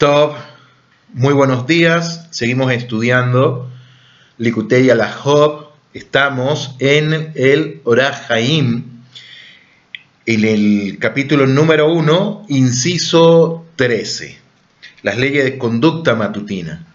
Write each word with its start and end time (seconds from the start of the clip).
Top, 0.00 0.34
muy 1.12 1.34
buenos 1.34 1.66
días. 1.66 2.26
Seguimos 2.30 2.72
estudiando 2.72 3.70
Likutei 4.38 4.88
Alahop. 4.88 5.74
Estamos 5.92 6.74
en 6.78 7.32
el 7.34 7.82
Orahaim, 7.84 9.02
en 10.24 10.44
el 10.46 10.96
capítulo 10.98 11.46
número 11.46 11.92
1, 11.92 12.46
inciso 12.48 13.66
13, 13.76 14.38
las 15.02 15.18
leyes 15.18 15.44
de 15.44 15.58
conducta 15.58 16.14
matutina. 16.14 16.86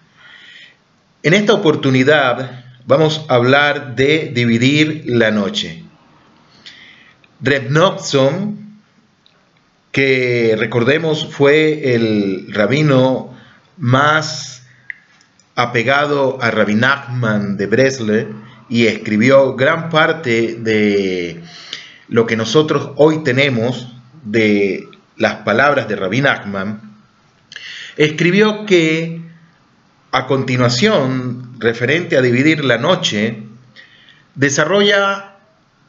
En 1.22 1.36
esta 1.36 1.54
oportunidad 1.54 2.66
vamos 2.88 3.24
a 3.30 3.36
hablar 3.36 3.96
de 3.96 4.32
dividir 4.34 5.04
la 5.06 5.30
noche. 5.30 5.84
Reb 7.40 7.70
que 9.96 10.58
recordemos 10.60 11.26
fue 11.32 11.96
el 11.96 12.48
rabino 12.54 13.34
más 13.78 14.68
apegado 15.56 16.38
a 16.42 16.52
Rabbi 16.52 16.76
Nachman 16.76 17.56
de 17.56 17.66
Bresle 17.66 18.28
y 18.68 18.88
escribió 18.88 19.56
gran 19.56 19.90
parte 19.90 20.56
de 20.60 21.42
lo 22.10 22.26
que 22.26 22.36
nosotros 22.36 22.90
hoy 22.98 23.24
tenemos 23.24 23.88
de 24.26 24.90
las 25.16 25.36
palabras 25.46 25.88
de 25.88 25.96
Rabbi 25.96 26.20
Nachman, 26.20 26.82
escribió 27.96 28.66
que 28.66 29.22
a 30.12 30.28
continuación, 30.28 31.56
referente 31.58 32.18
a 32.18 32.22
dividir 32.22 32.66
la 32.66 32.78
noche, 32.78 33.44
desarrolla 34.36 35.38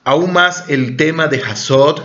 aún 0.04 0.32
más 0.32 0.66
el 0.68 0.96
tema 0.96 1.26
de 1.26 1.42
Hasod 1.42 2.02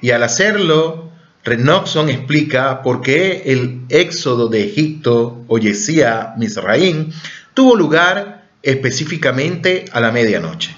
y 0.00 0.12
al 0.12 0.22
hacerlo 0.22 1.05
Renoxon 1.46 2.08
explica 2.08 2.82
por 2.82 3.02
qué 3.02 3.44
el 3.46 3.82
éxodo 3.88 4.48
de 4.48 4.64
Egipto 4.64 5.44
o 5.46 5.58
Yesía 5.58 6.34
Misraín 6.36 7.12
tuvo 7.54 7.76
lugar 7.76 8.48
específicamente 8.64 9.84
a 9.92 10.00
la 10.00 10.10
medianoche. 10.10 10.76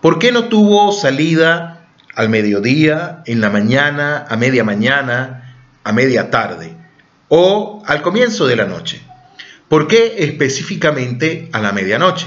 ¿Por 0.00 0.18
qué 0.18 0.32
no 0.32 0.44
tuvo 0.44 0.90
salida 0.92 1.90
al 2.14 2.30
mediodía, 2.30 3.22
en 3.26 3.42
la 3.42 3.50
mañana, 3.50 4.24
a 4.26 4.38
media 4.38 4.64
mañana, 4.64 5.54
a 5.84 5.92
media 5.92 6.30
tarde 6.30 6.74
o 7.28 7.82
al 7.84 8.00
comienzo 8.00 8.46
de 8.46 8.56
la 8.56 8.64
noche? 8.64 9.02
¿Por 9.68 9.86
qué 9.86 10.14
específicamente 10.20 11.50
a 11.52 11.60
la 11.60 11.72
medianoche? 11.72 12.26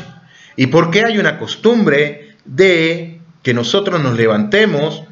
¿Y 0.55 0.67
por 0.67 0.91
qué 0.91 1.05
hay 1.05 1.17
una 1.17 1.39
costumbre 1.39 2.35
de 2.45 3.19
que 3.41 3.55
nosotros 3.55 3.99
nos 3.99 4.15
levantemos 4.15 5.05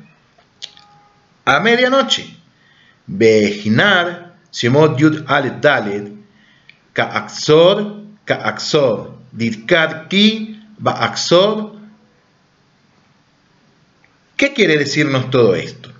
a 1.46 1.60
medianoche? 1.60 2.41
Bejinar, 3.12 4.36
Shemot 4.52 4.98
Yud 4.98 5.26
Alet 5.28 5.60
Dalet, 5.62 6.12
Ka'axor, 6.94 8.04
Ka'axor, 8.26 9.18
Didkat 9.32 10.08
Ki, 10.08 10.60
Ba'axor. 10.80 11.76
¿Qué 14.38 14.54
quiere 14.54 14.78
decirnos 14.78 15.30
todo 15.30 15.56
esto? 15.56 15.92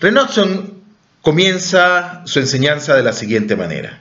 Renoxon 0.00 0.82
comienza 1.20 2.22
su 2.26 2.40
enseñanza 2.40 2.96
de 2.96 3.02
la 3.02 3.12
siguiente 3.12 3.54
manera. 3.54 4.00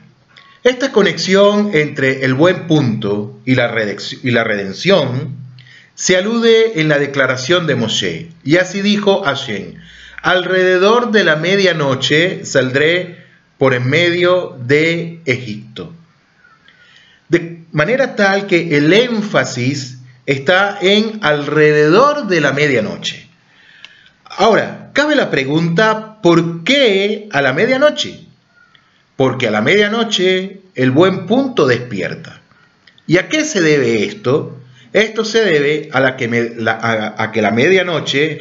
Esta 0.63 0.91
conexión 0.93 1.71
entre 1.73 2.23
el 2.23 2.33
buen 2.33 2.67
punto 2.67 3.39
y 3.45 3.55
la, 3.55 3.73
y 4.23 4.31
la 4.31 4.43
redención 4.45 5.35
se 5.95 6.17
alude 6.17 6.79
en 6.79 6.87
la 6.87 6.97
declaración 6.97 7.67
de 7.67 7.75
Moshe. 7.75 8.29
Y 8.43 8.57
así 8.57 8.81
dijo 8.81 9.23
Hashem, 9.23 9.75
Alrededor 10.23 11.11
de 11.11 11.25
la 11.25 11.35
medianoche 11.35 12.45
saldré 12.45 13.25
por 13.57 13.73
en 13.73 13.87
medio 13.87 14.57
de 14.65 15.19
Egipto. 15.25 15.93
De 17.27 17.63
manera 17.73 18.15
tal 18.15 18.47
que 18.47 18.77
el 18.77 18.93
énfasis 18.93 19.97
está 20.25 20.77
en 20.79 21.19
alrededor 21.23 22.27
de 22.27 22.39
la 22.39 22.53
medianoche. 22.53 23.27
Ahora, 24.23 24.91
cabe 24.93 25.15
la 25.15 25.29
pregunta, 25.29 26.21
¿por 26.21 26.63
qué 26.63 27.27
a 27.33 27.41
la 27.41 27.51
medianoche? 27.51 28.21
Porque 29.17 29.49
a 29.49 29.51
la 29.51 29.61
medianoche 29.61 30.61
el 30.73 30.91
buen 30.91 31.25
punto 31.25 31.67
despierta. 31.67 32.39
¿Y 33.05 33.17
a 33.17 33.27
qué 33.27 33.43
se 33.43 33.61
debe 33.61 34.05
esto? 34.05 34.57
Esto 34.93 35.25
se 35.25 35.43
debe 35.43 35.89
a, 35.91 35.99
la 35.99 36.15
que, 36.15 36.55
a, 36.65 37.31
que 37.33 37.41
la 37.41 37.51
medianoche, 37.51 38.39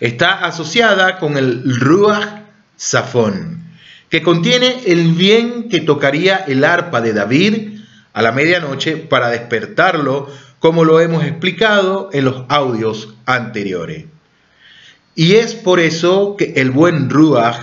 está 0.00 0.44
asociada 0.44 1.18
con 1.18 1.36
el 1.36 1.62
Ruach 1.80 2.42
Safón, 2.76 3.64
que 4.08 4.22
contiene 4.22 4.82
el 4.86 5.12
bien 5.12 5.68
que 5.68 5.80
tocaría 5.80 6.36
el 6.36 6.64
arpa 6.64 7.00
de 7.00 7.12
David 7.12 7.80
a 8.12 8.22
la 8.22 8.32
medianoche 8.32 8.96
para 8.96 9.28
despertarlo, 9.28 10.28
como 10.58 10.84
lo 10.84 11.00
hemos 11.00 11.24
explicado 11.24 12.10
en 12.12 12.24
los 12.24 12.44
audios 12.48 13.14
anteriores. 13.26 14.06
Y 15.14 15.34
es 15.34 15.54
por 15.54 15.80
eso 15.80 16.36
que 16.36 16.54
el 16.56 16.70
buen 16.70 17.10
Ruach, 17.10 17.58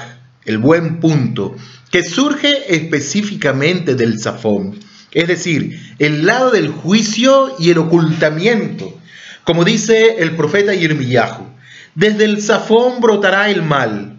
el 0.45 0.57
buen 0.57 0.99
punto, 0.99 1.55
que 1.91 2.03
surge 2.03 2.75
específicamente 2.75 3.95
del 3.95 4.19
Safón, 4.19 4.79
es 5.11 5.27
decir, 5.27 5.79
el 5.99 6.25
lado 6.25 6.49
del 6.49 6.69
juicio 6.69 7.55
y 7.59 7.69
el 7.69 7.77
ocultamiento, 7.77 8.99
como 9.43 9.63
dice 9.63 10.15
el 10.17 10.35
profeta 10.35 10.73
Yirmiyahu, 10.73 11.52
desde 11.95 12.25
el 12.25 12.41
zafón 12.41 13.01
brotará 13.01 13.49
el 13.49 13.61
mal. 13.61 14.17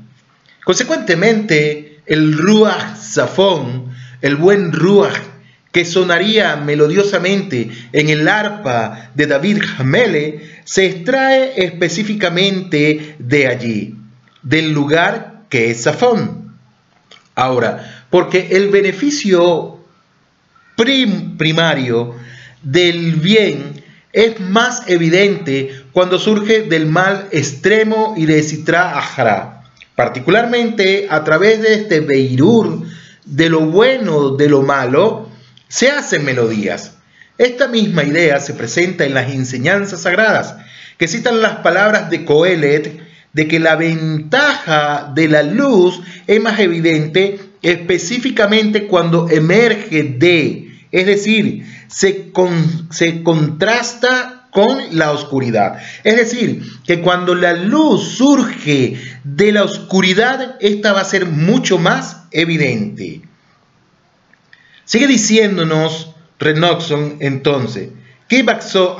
Consecuentemente, 0.65 2.01
el 2.07 2.37
ruach 2.39 2.97
zafón, 2.97 3.95
el 4.23 4.37
buen 4.37 4.73
ruach, 4.73 5.19
que 5.73 5.85
sonaría 5.85 6.55
melodiosamente 6.57 7.69
en 7.93 8.09
el 8.09 8.29
arpa 8.29 9.11
de 9.15 9.27
David 9.27 9.61
Hamele, 9.77 10.62
se 10.65 10.87
extrae 10.87 11.65
específicamente 11.65 13.17
de 13.19 13.49
allí, 13.49 13.97
del 14.43 14.73
lugar 14.73 15.43
que 15.49 15.71
es 15.73 15.83
zafón. 15.83 16.55
Ahora, 17.35 18.06
porque 18.09 18.51
el 18.53 18.69
beneficio 18.69 19.81
primario 20.77 22.15
del 22.62 23.17
bien 23.17 23.83
es 24.12 24.39
más 24.39 24.85
evidente 24.87 25.84
cuando 25.94 26.19
surge 26.19 26.62
del 26.62 26.87
mal 26.87 27.28
extremo 27.31 28.15
y 28.16 28.27
de 28.27 28.43
Sitra 28.43 28.99
Ajra, 28.99 29.62
particularmente 29.94 31.06
a 31.09 31.22
través 31.22 31.62
de 31.62 31.75
este 31.75 32.00
Beirur, 32.00 32.82
de 33.25 33.49
lo 33.49 33.60
bueno, 33.60 34.31
de 34.31 34.49
lo 34.49 34.62
malo, 34.62 35.28
se 35.69 35.91
hacen 35.91 36.25
melodías. 36.25 36.97
Esta 37.38 37.69
misma 37.69 38.03
idea 38.03 38.41
se 38.41 38.55
presenta 38.55 39.05
en 39.05 39.15
las 39.15 39.31
enseñanzas 39.31 40.03
sagradas, 40.03 40.56
que 40.99 41.06
citan 41.06 41.41
las 41.41 41.59
palabras 41.59 42.11
de 42.11 42.25
Coelet, 42.25 43.00
de 43.32 43.47
que 43.47 43.61
la 43.61 43.76
ventaja 43.76 45.12
de 45.15 45.28
la 45.28 45.44
luz 45.44 46.00
es 46.26 46.41
más 46.41 46.59
evidente 46.59 47.38
específicamente 47.62 48.88
cuando 48.88 49.31
emerge 49.31 50.03
de, 50.03 50.72
es 50.91 51.06
decir, 51.06 51.65
se, 51.87 52.32
se 52.91 53.22
contrasta 53.22 54.44
con 54.55 54.97
la 54.97 55.11
oscuridad. 55.11 55.83
Es 56.05 56.17
decir, 56.17 56.63
que 56.87 57.01
cuando 57.01 57.35
la 57.35 57.55
luz 57.55 58.17
surge 58.17 58.97
de 59.25 59.51
la 59.51 59.65
oscuridad, 59.65 60.55
esta 60.61 60.93
va 60.93 61.01
a 61.01 61.05
ser 61.05 61.27
mucho 61.27 61.77
más 61.77 62.19
evidente. 62.31 63.23
Sigue 64.85 65.09
diciéndonos 65.09 66.15
Renoxon 66.39 67.17
entonces, 67.19 67.89
que 68.29 68.45
Baxo 68.45 68.97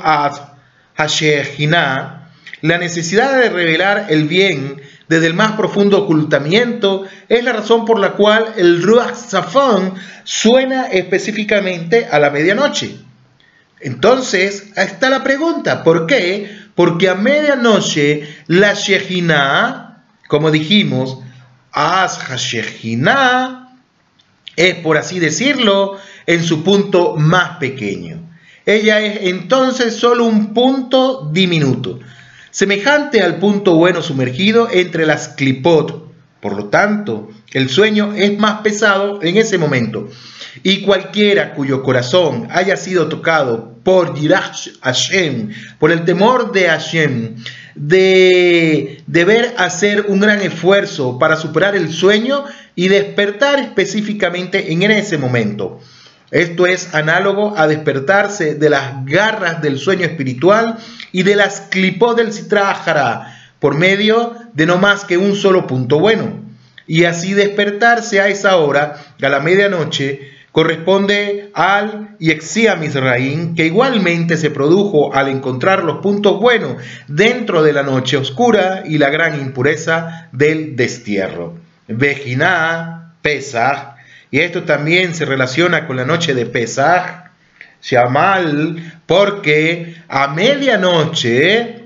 la 2.61 2.77
necesidad 2.77 3.39
de 3.39 3.49
revelar 3.49 4.07
el 4.09 4.27
bien 4.27 4.81
desde 5.07 5.27
el 5.27 5.35
más 5.35 5.53
profundo 5.53 5.99
ocultamiento 5.99 7.05
es 7.29 7.41
la 7.45 7.53
razón 7.53 7.85
por 7.85 8.01
la 8.01 8.11
cual 8.11 8.55
el 8.57 8.83
Ruach 8.83 9.15
Safon 9.15 9.93
suena 10.25 10.87
específicamente 10.87 12.07
a 12.11 12.19
la 12.19 12.29
medianoche. 12.29 13.05
Entonces, 13.79 14.71
está 14.75 15.09
la 15.09 15.23
pregunta, 15.23 15.83
¿por 15.83 16.07
qué? 16.07 16.49
Porque 16.75 17.09
a 17.09 17.15
medianoche 17.15 18.27
la 18.47 18.73
Shejina, 18.73 20.03
como 20.27 20.51
dijimos, 20.51 21.19
Asha 21.71 22.35
Shejina, 22.37 23.77
es 24.55 24.75
por 24.75 24.97
así 24.97 25.19
decirlo, 25.19 25.97
en 26.25 26.43
su 26.43 26.63
punto 26.63 27.15
más 27.17 27.57
pequeño. 27.57 28.21
Ella 28.65 28.99
es 29.01 29.19
entonces 29.23 29.95
solo 29.95 30.25
un 30.25 30.53
punto 30.53 31.29
diminuto, 31.31 31.99
semejante 32.49 33.21
al 33.21 33.37
punto 33.37 33.75
bueno 33.75 34.01
sumergido 34.01 34.69
entre 34.71 35.05
las 35.05 35.29
clipot. 35.29 36.04
Por 36.45 36.55
lo 36.55 36.65
tanto, 36.65 37.27
el 37.53 37.69
sueño 37.69 38.13
es 38.13 38.37
más 38.37 38.61
pesado 38.61 39.17
en 39.23 39.35
ese 39.37 39.57
momento. 39.57 40.07
Y 40.61 40.83
cualquiera 40.83 41.55
cuyo 41.55 41.81
corazón 41.81 42.47
haya 42.51 42.77
sido 42.77 43.07
tocado 43.07 43.73
por 43.81 44.13
Yirash 44.13 44.73
Hashem, 44.79 45.49
por 45.79 45.91
el 45.91 46.05
temor 46.05 46.51
de 46.51 46.67
Hashem, 46.67 47.37
de 47.75 49.01
hacer 49.57 50.05
un 50.07 50.19
gran 50.19 50.39
esfuerzo 50.39 51.17
para 51.17 51.35
superar 51.35 51.75
el 51.75 51.91
sueño 51.91 52.43
y 52.75 52.89
despertar 52.89 53.57
específicamente 53.57 54.71
en 54.71 54.83
ese 54.83 55.17
momento. 55.17 55.79
Esto 56.29 56.67
es 56.67 56.93
análogo 56.93 57.57
a 57.57 57.65
despertarse 57.65 58.53
de 58.53 58.69
las 58.69 59.03
garras 59.05 59.63
del 59.63 59.79
sueño 59.79 60.05
espiritual 60.05 60.77
y 61.11 61.23
de 61.23 61.37
las 61.37 61.61
clipó 61.61 62.13
del 62.13 62.31
citrájara 62.31 63.35
por 63.59 63.73
medio 63.73 64.44
de 64.55 64.65
no 64.65 64.77
más 64.77 65.05
que 65.05 65.17
un 65.17 65.35
solo 65.35 65.67
punto 65.67 65.99
bueno. 65.99 66.43
Y 66.87 67.03
así 67.03 67.33
despertarse 67.33 68.21
a 68.21 68.27
esa 68.27 68.57
hora, 68.57 68.95
a 69.21 69.29
la 69.29 69.39
medianoche, 69.39 70.31
corresponde 70.51 71.49
al 71.53 72.15
Yexia 72.19 72.75
Misraín, 72.75 73.55
que 73.55 73.65
igualmente 73.65 74.37
se 74.37 74.51
produjo 74.51 75.13
al 75.13 75.27
encontrar 75.27 75.83
los 75.83 75.97
puntos 75.97 76.39
buenos 76.39 76.77
dentro 77.07 77.61
de 77.61 77.73
la 77.73 77.83
noche 77.83 78.17
oscura 78.17 78.83
y 78.85 78.97
la 78.97 79.09
gran 79.09 79.39
impureza 79.39 80.29
del 80.31 80.75
destierro. 80.75 81.57
Vejina, 81.87 83.15
Pesach, 83.21 83.95
y 84.31 84.39
esto 84.39 84.63
también 84.63 85.13
se 85.13 85.25
relaciona 85.25 85.87
con 85.87 85.97
la 85.97 86.05
noche 86.05 86.33
de 86.33 86.45
Pesach, 86.45 87.31
Shamal, 87.81 89.01
porque 89.05 89.95
a 90.07 90.29
medianoche 90.29 91.84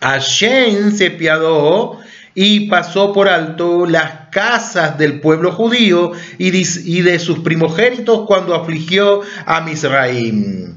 Hashem 0.00 0.92
se 0.92 1.10
piadó 1.10 2.00
y 2.34 2.68
pasó 2.68 3.12
por 3.12 3.28
alto 3.28 3.86
las 3.86 4.28
casas 4.30 4.96
del 4.98 5.20
pueblo 5.20 5.52
judío 5.52 6.12
y 6.38 7.02
de 7.02 7.18
sus 7.18 7.40
primogénitos 7.40 8.26
cuando 8.26 8.54
afligió 8.54 9.22
a 9.46 9.60
Misraim. 9.60 10.76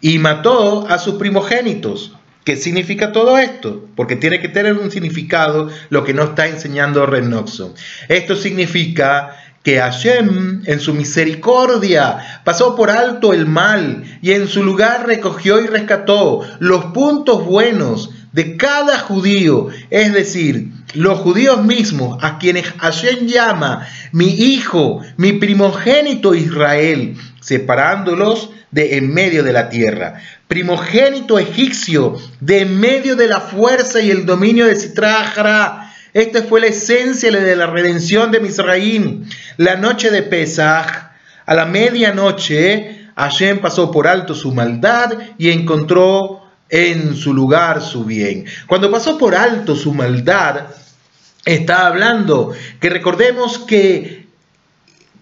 Y 0.00 0.18
mató 0.18 0.86
a 0.88 0.98
sus 0.98 1.16
primogénitos. 1.16 2.14
¿Qué 2.44 2.56
significa 2.56 3.12
todo 3.12 3.36
esto? 3.36 3.86
Porque 3.94 4.16
tiene 4.16 4.40
que 4.40 4.48
tener 4.48 4.72
un 4.72 4.90
significado 4.90 5.68
lo 5.90 6.04
que 6.04 6.14
no 6.14 6.24
está 6.24 6.48
enseñando 6.48 7.04
Renoxo. 7.04 7.74
Esto 8.08 8.34
significa 8.34 9.36
que 9.62 9.78
Hashem 9.78 10.62
en 10.64 10.80
su 10.80 10.94
misericordia 10.94 12.42
pasó 12.44 12.74
por 12.74 12.90
alto 12.90 13.32
el 13.34 13.46
mal 13.46 14.04
y 14.22 14.32
en 14.32 14.48
su 14.48 14.62
lugar 14.62 15.06
recogió 15.06 15.60
y 15.60 15.66
rescató 15.66 16.40
los 16.60 16.86
puntos 16.86 17.44
buenos 17.44 18.10
de 18.32 18.56
cada 18.56 18.98
judío, 18.98 19.68
es 19.90 20.12
decir, 20.12 20.70
los 20.94 21.18
judíos 21.18 21.64
mismos, 21.64 22.18
a 22.22 22.38
quienes 22.38 22.66
Hashem 22.78 23.26
llama 23.26 23.86
mi 24.12 24.28
hijo, 24.28 25.02
mi 25.16 25.32
primogénito 25.32 26.34
Israel, 26.34 27.16
separándolos 27.40 28.50
de 28.70 28.96
en 28.96 29.12
medio 29.12 29.42
de 29.42 29.52
la 29.52 29.68
tierra. 29.68 30.20
Primogénito 30.46 31.38
egipcio, 31.38 32.16
de 32.40 32.60
en 32.60 32.78
medio 32.78 33.16
de 33.16 33.26
la 33.26 33.40
fuerza 33.40 34.00
y 34.00 34.10
el 34.10 34.26
dominio 34.26 34.66
de 34.66 34.76
Sitrahara. 34.76 35.89
Esta 36.12 36.42
fue 36.42 36.60
la 36.60 36.66
esencia 36.66 37.30
de 37.30 37.56
la 37.56 37.66
redención 37.66 38.30
de 38.30 38.40
Misraim. 38.40 39.24
La 39.56 39.76
noche 39.76 40.10
de 40.10 40.22
Pesach, 40.22 41.12
a 41.46 41.54
la 41.54 41.66
medianoche, 41.66 43.08
Hashem 43.16 43.60
pasó 43.60 43.90
por 43.90 44.08
alto 44.08 44.34
su 44.34 44.52
maldad 44.52 45.12
y 45.38 45.50
encontró 45.50 46.42
en 46.68 47.14
su 47.14 47.34
lugar 47.34 47.82
su 47.82 48.04
bien. 48.04 48.46
Cuando 48.66 48.90
pasó 48.90 49.18
por 49.18 49.34
alto 49.34 49.76
su 49.76 49.92
maldad, 49.92 50.68
está 51.44 51.86
hablando 51.86 52.52
que 52.80 52.90
recordemos 52.90 53.58
que 53.58 54.26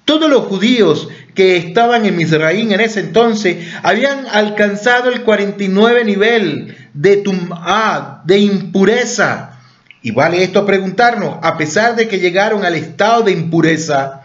todos 0.04 0.30
los 0.30 0.46
judíos 0.46 1.08
que 1.34 1.56
estaban 1.56 2.06
en 2.06 2.16
Misraín 2.16 2.72
en 2.72 2.80
ese 2.80 3.00
entonces 3.00 3.68
habían 3.82 4.26
alcanzado 4.26 5.10
el 5.10 5.22
49 5.22 6.04
nivel 6.04 6.76
de 6.94 7.18
tum'a, 7.18 8.22
de 8.24 8.38
impureza. 8.38 9.57
Y 10.02 10.12
vale 10.12 10.42
esto 10.42 10.64
preguntarnos, 10.64 11.38
a 11.42 11.56
pesar 11.56 11.96
de 11.96 12.08
que 12.08 12.20
llegaron 12.20 12.64
al 12.64 12.74
estado 12.74 13.22
de 13.22 13.32
impureza, 13.32 14.22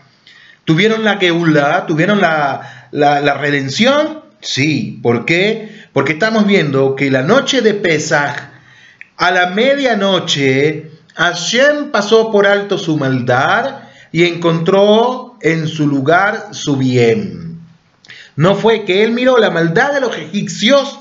¿tuvieron 0.66 1.04
la 1.04 1.18
geula, 1.18 1.86
tuvieron 1.88 2.22
la, 2.22 2.90
redención? 3.40 4.22
Sí, 4.40 5.00
¿por 5.02 5.26
qué? 5.26 5.86
Porque 5.94 6.14
estamos 6.14 6.46
viendo 6.46 6.96
que 6.96 7.10
la 7.10 7.24
noche 7.24 7.62
de 7.62 7.74
Pesaj, 7.74 8.52
a 9.18 9.32
la 9.32 9.48
medianoche, 9.48 10.92
Hashem 11.16 11.92
pasó 11.92 12.32
por 12.32 12.46
alto 12.46 12.78
su 12.78 12.98
maldad 12.98 13.84
y 14.12 14.26
encontró 14.26 15.38
en 15.42 15.68
su 15.68 15.88
lugar 15.88 16.50
su 16.52 16.78
bien. 16.78 17.60
No 18.36 18.56
fue 18.56 18.86
que 18.86 19.04
él 19.04 19.12
miró 19.12 19.38
la 19.38 19.52
maldad 19.52 19.94
de 19.94 20.02
los 20.02 20.18
egipcios, 20.18 21.00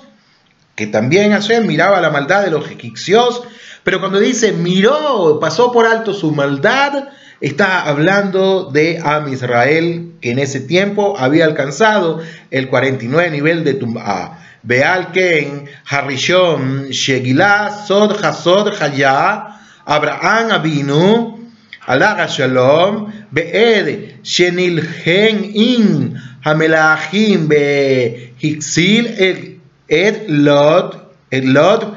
que 0.74 0.86
también 0.86 1.32
Hashem 1.32 1.66
miraba 1.66 2.00
la 2.00 2.10
maldad 2.10 2.42
de 2.42 2.50
los 2.50 2.70
egipcios, 2.70 3.42
pero 3.84 4.00
cuando 4.00 4.20
dice 4.20 4.52
miró, 4.52 5.38
pasó 5.40 5.72
por 5.72 5.86
alto 5.86 6.14
su 6.14 6.32
maldad, 6.32 7.08
está 7.40 7.82
hablando 7.82 8.70
de 8.70 9.00
Am 9.02 9.32
Israel, 9.32 10.12
que 10.20 10.30
en 10.30 10.38
ese 10.38 10.60
tiempo 10.60 11.18
había 11.18 11.44
alcanzado 11.44 12.20
el 12.50 12.68
49 12.68 13.30
nivel 13.30 13.64
de 13.64 13.74
Tum'a. 13.74 14.38
Beal 14.62 15.10
Ken, 15.10 15.68
Harishon, 15.84 16.88
Shegila, 16.90 17.84
Sod, 17.84 18.24
Hasod, 18.24 18.80
Haya, 18.80 19.58
Abraham 19.84 20.50
Abinu, 20.52 21.38
Alaga 21.84 22.28
Shalom, 22.28 23.12
Beed, 23.32 24.20
Shenilhen 24.22 25.50
In, 25.52 26.16
Hamelachim, 26.44 27.48
Be 27.48 28.34
Hixil, 28.40 29.58
Ed 29.88 30.26
Lod, 30.28 31.00
Ed 31.32 31.44
Lod, 31.44 31.96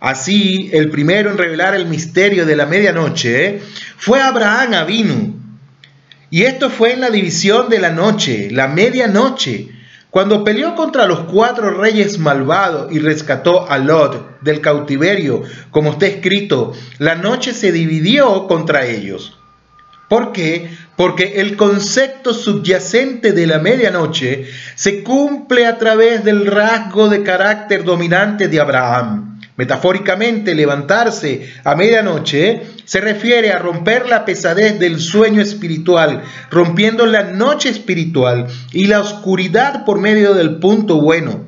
Así, 0.00 0.70
el 0.72 0.90
primero 0.90 1.30
en 1.30 1.38
revelar 1.38 1.74
el 1.74 1.86
misterio 1.86 2.44
de 2.44 2.56
la 2.56 2.66
medianoche 2.66 3.60
fue 3.96 4.20
Abraham 4.20 4.74
Abinu 4.74 5.38
y 6.30 6.42
esto 6.42 6.68
fue 6.68 6.92
en 6.92 7.00
la 7.00 7.10
división 7.10 7.68
de 7.70 7.78
la 7.78 7.90
noche, 7.90 8.48
la 8.50 8.68
medianoche, 8.68 9.68
cuando 10.10 10.44
peleó 10.44 10.74
contra 10.74 11.06
los 11.06 11.20
cuatro 11.20 11.70
reyes 11.70 12.18
malvados 12.18 12.92
y 12.92 12.98
rescató 12.98 13.70
a 13.70 13.78
Lot 13.78 14.40
del 14.40 14.60
cautiverio, 14.60 15.42
como 15.70 15.92
está 15.92 16.06
escrito, 16.06 16.72
la 16.98 17.14
noche 17.14 17.52
se 17.52 17.72
dividió 17.72 18.46
contra 18.46 18.86
ellos. 18.86 19.38
¿Por 20.08 20.32
qué? 20.32 20.70
Porque 20.98 21.34
el 21.36 21.56
concepto 21.56 22.34
subyacente 22.34 23.30
de 23.30 23.46
la 23.46 23.60
medianoche 23.60 24.48
se 24.74 25.04
cumple 25.04 25.64
a 25.64 25.78
través 25.78 26.24
del 26.24 26.44
rasgo 26.44 27.08
de 27.08 27.22
carácter 27.22 27.84
dominante 27.84 28.48
de 28.48 28.58
Abraham. 28.58 29.38
Metafóricamente, 29.56 30.56
levantarse 30.56 31.52
a 31.62 31.76
medianoche 31.76 32.62
se 32.84 33.00
refiere 33.00 33.52
a 33.52 33.60
romper 33.60 34.08
la 34.08 34.24
pesadez 34.24 34.80
del 34.80 34.98
sueño 34.98 35.40
espiritual, 35.40 36.24
rompiendo 36.50 37.06
la 37.06 37.22
noche 37.22 37.68
espiritual 37.68 38.48
y 38.72 38.86
la 38.88 38.98
oscuridad 38.98 39.84
por 39.84 40.00
medio 40.00 40.34
del 40.34 40.56
punto 40.56 41.00
bueno. 41.00 41.44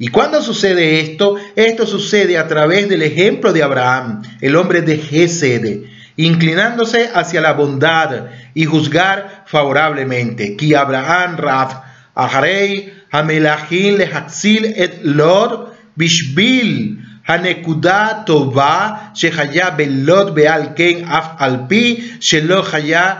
¿Y 0.00 0.08
cuándo 0.08 0.42
sucede 0.42 0.98
esto? 0.98 1.36
Esto 1.54 1.86
sucede 1.86 2.38
a 2.38 2.48
través 2.48 2.88
del 2.88 3.02
ejemplo 3.02 3.52
de 3.52 3.62
Abraham, 3.62 4.22
el 4.40 4.56
hombre 4.56 4.82
de 4.82 4.96
Gesed, 4.96 5.84
inclinándose 6.17 7.09
hacia 7.13 7.41
la 7.41 7.53
bondad 7.53 8.27
y 8.53 8.65
juzgar 8.65 9.43
favorablemente. 9.45 10.55
Ki 10.55 10.75
Abraham 10.75 11.37
Raf, 11.37 11.75
Aharei, 12.15 12.93
Hamelachil, 13.11 13.97
Lehaxil 13.97 14.65
et 14.75 14.99
Lord, 15.03 15.73
Bishbil, 15.95 16.99
הנקודה 17.29 18.07
טובה 18.25 18.89
שחיה 19.13 19.69
בלוד 19.69 20.35
בעל 20.35 20.61
כן 20.75 21.05
אף 21.05 21.27
על 21.37 21.57
פי 21.67 22.11
שלא 22.19 22.61
חיה 22.61 23.13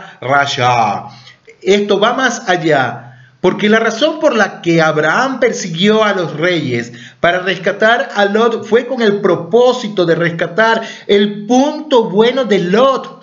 Esto 1.62 2.00
va 2.00 2.14
más 2.14 2.48
allá, 2.48 2.82
porque 3.42 3.68
la 3.68 3.80
razón 3.80 4.18
por 4.18 4.34
la 4.34 4.62
que 4.62 4.80
Abraham 4.80 5.38
persiguió 5.38 6.02
a 6.02 6.14
los 6.14 6.30
reyes 6.36 6.92
para 7.25 7.39
rescatar 7.39 8.09
a 8.13 8.25
Lot 8.25 8.67
fue 8.67 8.85
con 8.85 9.01
el 9.01 9.19
propósito 9.19 10.05
de 10.05 10.13
rescatar 10.13 10.83
el 11.07 11.47
punto 11.47 12.07
bueno 12.07 12.45
de 12.45 12.59
Lot. 12.59 13.19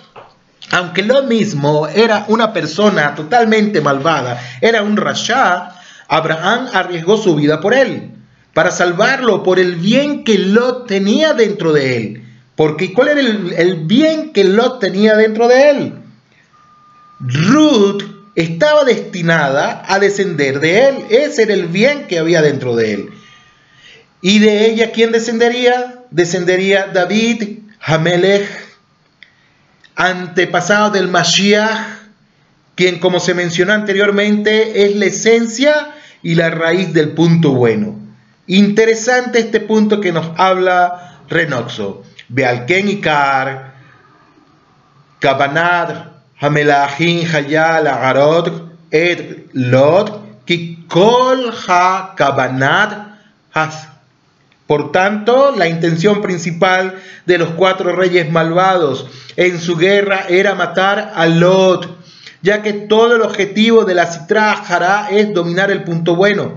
Aunque 0.73 1.04
Lot 1.04 1.28
mismo 1.28 1.87
era 1.87 2.25
una 2.26 2.52
persona 2.52 3.14
totalmente 3.14 3.80
malvada, 3.80 4.42
era 4.61 4.82
un 4.82 4.97
rasha, 4.97 5.76
Abraham 6.09 6.66
arriesgó 6.73 7.16
su 7.16 7.37
vida 7.37 7.61
por 7.61 7.75
él 7.75 8.11
para 8.52 8.73
salvarlo 8.73 9.44
por 9.44 9.61
el 9.61 9.76
bien 9.76 10.25
que 10.25 10.37
Lot 10.37 10.88
tenía 10.88 11.32
dentro 11.32 11.73
de 11.73 11.97
él. 11.97 12.25
Porque 12.56 12.92
¿cuál 12.92 13.06
era 13.06 13.21
el, 13.21 13.85
bien 13.85 14.32
que 14.32 14.42
Lot 14.42 14.80
tenía 14.80 15.14
dentro 15.14 15.47
de 15.47 15.71
él? 15.71 15.94
Ruth 17.21 18.02
estaba 18.35 18.82
destinada 18.82 19.85
a 19.87 20.00
descender 20.00 20.59
de 20.59 20.88
él. 20.88 20.94
Ese 21.09 21.44
era 21.44 21.54
el 21.54 21.68
bien 21.68 22.09
que 22.09 22.18
había 22.18 22.42
dentro 22.42 22.75
de 22.75 22.94
él. 22.94 23.22
¿Y 24.23 24.38
de 24.38 24.67
ella 24.67 24.93
quién 24.93 25.11
descendería? 25.11 26.05
Descendería 26.12 26.87
David, 26.87 27.59
Hamelech, 27.81 28.49
antepasado 29.97 30.91
del 30.91 31.09
Mashiach, 31.09 32.02
quien 32.76 33.00
como 33.00 33.19
se 33.19 33.35
mencionó 33.35 33.73
anteriormente 33.73 34.85
es 34.87 34.97
la 34.97 35.07
esencia 35.07 35.91
y 36.23 36.37
la 36.37 36.50
raíz 36.50 36.95
del 36.95 37.11
punto 37.11 37.50
bueno. 37.50 37.99
Interesante 38.47 39.41
este 39.41 39.61
punto 39.61 40.00
que 40.00 40.12
nos 40.12 40.31
habla 40.38 41.19
Renoxo. 41.29 42.05
Bealken 42.29 42.88
Ikar, 42.88 43.75
Kabanad, 45.19 46.07
Hamelachin 46.38 47.26
Hayal 47.26 47.87
Agarot, 47.87 48.73
Ed 48.91 49.47
Lot, 49.52 50.45
Kikol 50.45 51.52
Ha 51.67 52.14
Kabanad 52.17 53.17
Has. 53.52 53.92
Por 54.73 54.91
tanto, 54.91 55.55
la 55.55 55.69
intención 55.69 56.23
principal 56.23 56.95
de 57.26 57.37
los 57.37 57.50
cuatro 57.50 57.95
reyes 57.95 58.33
malvados 58.33 59.07
en 59.37 59.61
su 59.61 59.76
guerra 59.76 60.25
era 60.31 60.55
matar 60.55 61.12
a 61.14 61.26
Lot, 61.26 61.95
ya 62.41 62.62
que 62.62 62.73
todo 62.73 63.17
el 63.17 63.21
objetivo 63.21 63.85
de 63.85 63.95
la 63.95 64.07
Citra 64.07 64.52
Hará 64.52 65.09
es 65.11 65.35
dominar 65.35 65.71
el 65.71 65.85
punto 65.85 66.17
bueno. 66.17 66.55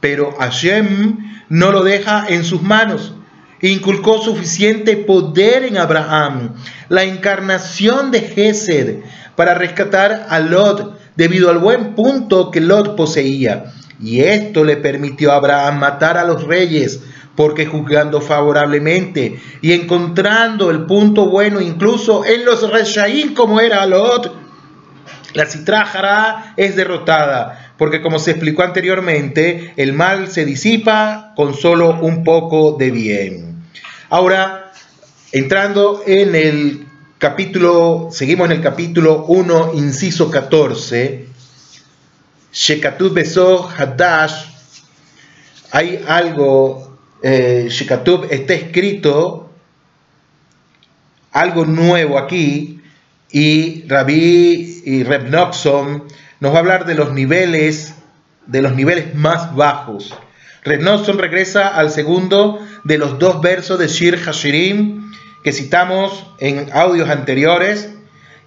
Pero 0.00 0.32
Hashem 0.40 1.18
no 1.50 1.70
lo 1.70 1.84
deja 1.84 2.26
en 2.28 2.42
sus 2.42 2.62
manos. 2.62 3.14
Inculcó 3.60 4.20
suficiente 4.20 4.96
poder 4.96 5.62
en 5.62 5.78
Abraham, 5.78 6.56
la 6.88 7.04
encarnación 7.04 8.10
de 8.10 8.22
Gesed, 8.22 9.04
para 9.36 9.54
rescatar 9.54 10.26
a 10.28 10.40
Lot 10.40 10.98
debido 11.14 11.48
al 11.48 11.58
buen 11.58 11.94
punto 11.94 12.50
que 12.50 12.60
Lot 12.60 12.96
poseía. 12.96 13.66
Y 14.02 14.22
esto 14.22 14.64
le 14.64 14.78
permitió 14.78 15.30
a 15.30 15.36
Abraham 15.36 15.78
matar 15.78 16.18
a 16.18 16.24
los 16.24 16.42
reyes, 16.42 17.02
porque 17.34 17.66
juzgando 17.66 18.20
favorablemente 18.20 19.40
y 19.60 19.72
encontrando 19.72 20.70
el 20.70 20.86
punto 20.86 21.28
bueno 21.28 21.60
incluso 21.60 22.24
en 22.24 22.44
los 22.44 22.70
Reshaim 22.70 23.34
como 23.34 23.60
era 23.60 23.86
Lot, 23.86 24.34
la 25.34 25.46
Citrájara 25.46 26.54
es 26.56 26.76
derrotada, 26.76 27.74
porque 27.78 28.02
como 28.02 28.18
se 28.18 28.32
explicó 28.32 28.62
anteriormente, 28.62 29.72
el 29.76 29.94
mal 29.94 30.28
se 30.28 30.44
disipa 30.44 31.32
con 31.34 31.54
solo 31.54 31.98
un 32.00 32.22
poco 32.22 32.72
de 32.72 32.90
bien. 32.90 33.64
Ahora, 34.10 34.72
entrando 35.32 36.02
en 36.06 36.34
el 36.34 36.86
capítulo, 37.16 38.08
seguimos 38.10 38.46
en 38.46 38.56
el 38.56 38.60
capítulo 38.60 39.24
1, 39.26 39.70
inciso 39.74 40.30
14, 40.30 41.28
Shekatub 42.52 43.14
Beso 43.14 43.66
Hadash, 43.66 44.44
hay 45.70 46.04
algo, 46.06 46.91
eh, 47.22 47.66
Shekatub 47.68 48.26
está 48.30 48.54
escrito 48.54 49.50
algo 51.32 51.64
nuevo 51.64 52.18
aquí, 52.18 52.82
y 53.32 53.88
Rabí 53.88 54.82
y 54.84 55.02
Reb 55.04 55.30
Noxon 55.30 56.04
nos 56.40 56.52
va 56.52 56.56
a 56.56 56.60
hablar 56.60 56.84
de 56.84 56.94
los 56.94 57.12
niveles, 57.12 57.94
de 58.46 58.62
los 58.62 58.74
niveles 58.74 59.14
más 59.14 59.54
bajos. 59.56 60.14
Reb 60.64 60.82
regresa 61.16 61.68
al 61.68 61.90
segundo 61.90 62.60
de 62.84 62.98
los 62.98 63.18
dos 63.18 63.40
versos 63.40 63.78
de 63.78 63.88
Shir 63.88 64.18
Hashirim 64.18 65.10
que 65.42 65.52
citamos 65.52 66.26
en 66.38 66.70
audios 66.72 67.08
anteriores 67.08 67.90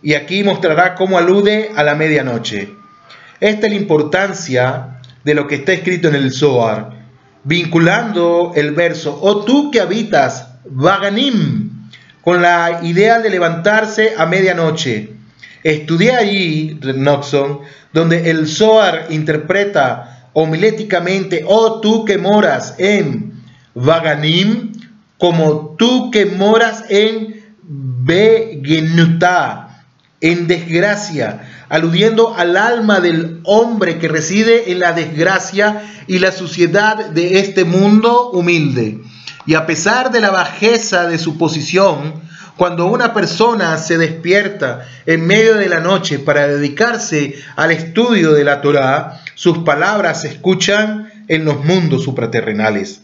y 0.02 0.14
aquí 0.14 0.44
mostrará 0.44 0.96
cómo 0.96 1.18
alude 1.18 1.72
a 1.76 1.84
la 1.84 1.96
medianoche. 1.96 2.70
Esta 3.40 3.68
es 3.68 3.74
la 3.74 3.80
importancia 3.80 5.02
de 5.24 5.34
lo 5.34 5.48
que 5.48 5.56
está 5.56 5.74
escrito 5.74 6.08
en 6.08 6.16
el 6.16 6.32
Zohar, 6.32 6.95
vinculando 7.46 8.52
el 8.56 8.72
verso, 8.72 9.18
oh, 9.22 9.46
tú 9.46 9.72
que 9.72 9.80
habitas 9.80 10.48
Vaganim, 10.66 11.90
con 12.22 12.42
la 12.42 12.80
idea 12.84 13.20
de 13.20 13.30
levantarse 13.30 14.16
a 14.18 14.26
medianoche. 14.26 15.14
Estudié 15.64 16.16
allí, 16.16 16.80
Noxon, 16.82 17.60
donde 17.94 18.32
el 18.32 18.48
Zohar 18.48 19.08
interpreta 19.12 20.30
homiléticamente, 20.34 21.46
oh 21.48 21.80
tú 21.82 22.04
que 22.04 22.18
moras 22.18 22.76
en 22.80 23.34
Vaganim, 23.76 24.74
como 25.18 25.76
tú 25.78 26.10
que 26.12 26.26
moras 26.26 26.84
en 26.90 27.46
Begenutá, 27.62 29.65
en 30.22 30.48
desgracia, 30.48 31.50
aludiendo 31.70 32.36
al 32.36 32.58
alma 32.58 33.00
del 33.00 33.42
hombre 33.44 34.00
que 34.00 34.08
reside 34.08 34.72
en 34.72 34.80
la 34.80 34.94
desgracia 34.94 35.84
y 36.08 36.20
la 36.20 36.32
suciedad 36.32 37.10
de 37.10 37.40
este 37.40 37.66
mundo 37.66 38.30
humilde. 38.32 39.02
Y 39.46 39.56
a 39.56 39.66
pesar 39.66 40.12
de 40.12 40.22
la 40.22 40.32
bajeza 40.32 41.08
de 41.08 41.18
su 41.18 41.38
posición, 41.38 42.22
cuando 42.58 42.86
una 42.86 43.14
persona 43.14 43.78
se 43.78 43.98
despierta 43.98 44.88
en 45.06 45.28
medio 45.28 45.56
de 45.56 45.68
la 45.68 45.82
noche 45.82 46.20
para 46.20 46.48
dedicarse 46.48 47.36
al 47.56 47.72
estudio 47.72 48.32
de 48.34 48.46
la 48.46 48.62
Torá, 48.62 49.22
sus 49.36 49.60
palabras 49.60 50.22
se 50.22 50.30
escuchan 50.30 51.12
en 51.28 51.44
los 51.44 51.64
mundos 51.66 52.04
supraterrenales. 52.04 53.02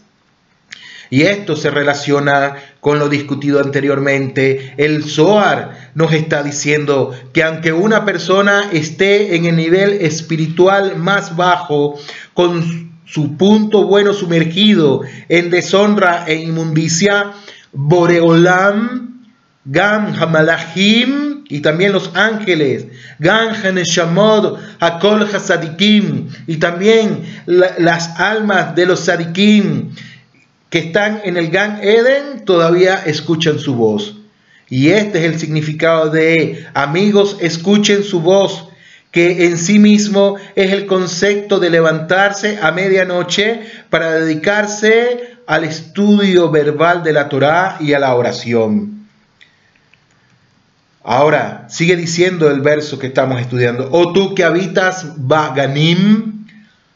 Y 1.10 1.22
esto 1.22 1.56
se 1.56 1.70
relaciona 1.70 2.56
con 2.82 2.98
lo 2.98 3.08
discutido 3.08 3.60
anteriormente. 3.60 4.74
El 4.76 5.04
Zohar 5.04 5.92
nos 5.94 6.12
está 6.12 6.42
diciendo 6.42 7.12
que 7.32 7.44
aunque 7.44 7.72
una 7.72 8.04
persona 8.04 8.70
esté 8.72 9.36
en 9.36 9.44
el 9.44 9.54
nivel 9.54 9.92
espiritual 10.00 10.96
más 10.96 11.36
bajo, 11.36 11.94
con 12.34 12.90
su 13.04 13.36
punto 13.36 13.84
bueno 13.84 14.12
sumergido 14.12 15.02
en 15.28 15.50
deshonra 15.50 16.24
e 16.26 16.34
inmundicia, 16.34 17.34
Boreolam, 17.72 19.30
Gam 19.64 20.16
Hamalahim 20.20 21.44
y 21.48 21.60
también 21.60 21.92
los 21.92 22.10
ángeles, 22.16 22.86
Gam 23.20 23.54
Haneshamod, 23.62 24.58
Hakol 24.80 25.28
Hasadikim 25.32 26.30
y 26.48 26.56
también 26.56 27.22
las 27.46 28.18
almas 28.18 28.74
de 28.74 28.86
los 28.86 29.04
Sadikim 29.04 29.92
que 30.72 30.78
están 30.78 31.20
en 31.24 31.36
el 31.36 31.50
Gan 31.50 31.80
Eden 31.82 32.46
todavía 32.46 32.94
escuchan 33.04 33.58
su 33.58 33.74
voz. 33.74 34.16
Y 34.70 34.88
este 34.88 35.18
es 35.18 35.24
el 35.30 35.38
significado 35.38 36.08
de 36.08 36.66
amigos, 36.72 37.36
escuchen 37.40 38.02
su 38.02 38.22
voz 38.22 38.70
que 39.10 39.44
en 39.44 39.58
sí 39.58 39.78
mismo 39.78 40.36
es 40.56 40.72
el 40.72 40.86
concepto 40.86 41.60
de 41.60 41.68
levantarse 41.68 42.58
a 42.62 42.72
medianoche 42.72 43.60
para 43.90 44.12
dedicarse 44.12 45.36
al 45.46 45.64
estudio 45.64 46.50
verbal 46.50 47.02
de 47.02 47.12
la 47.12 47.28
Torá 47.28 47.76
y 47.78 47.92
a 47.92 47.98
la 47.98 48.14
oración. 48.14 49.08
Ahora, 51.04 51.66
sigue 51.68 51.96
diciendo 51.96 52.50
el 52.50 52.62
verso 52.62 52.98
que 52.98 53.08
estamos 53.08 53.42
estudiando, 53.42 53.90
o 53.90 53.98
oh, 54.08 54.12
tú 54.14 54.34
que 54.34 54.42
habitas 54.42 55.12
Baganim, 55.18 56.46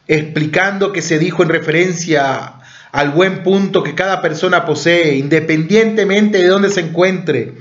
explicando 0.09 0.93
que 0.93 1.03
se 1.03 1.19
dijo 1.19 1.43
en 1.43 1.51
referencia 1.51 2.56
al 2.97 3.11
buen 3.11 3.43
punto 3.43 3.83
que 3.83 3.95
cada 3.95 4.23
persona 4.23 4.65
posee, 4.65 5.17
independientemente 5.17 6.39
de 6.39 6.49
dónde 6.49 6.71
se 6.71 6.81
encuentre, 6.81 7.53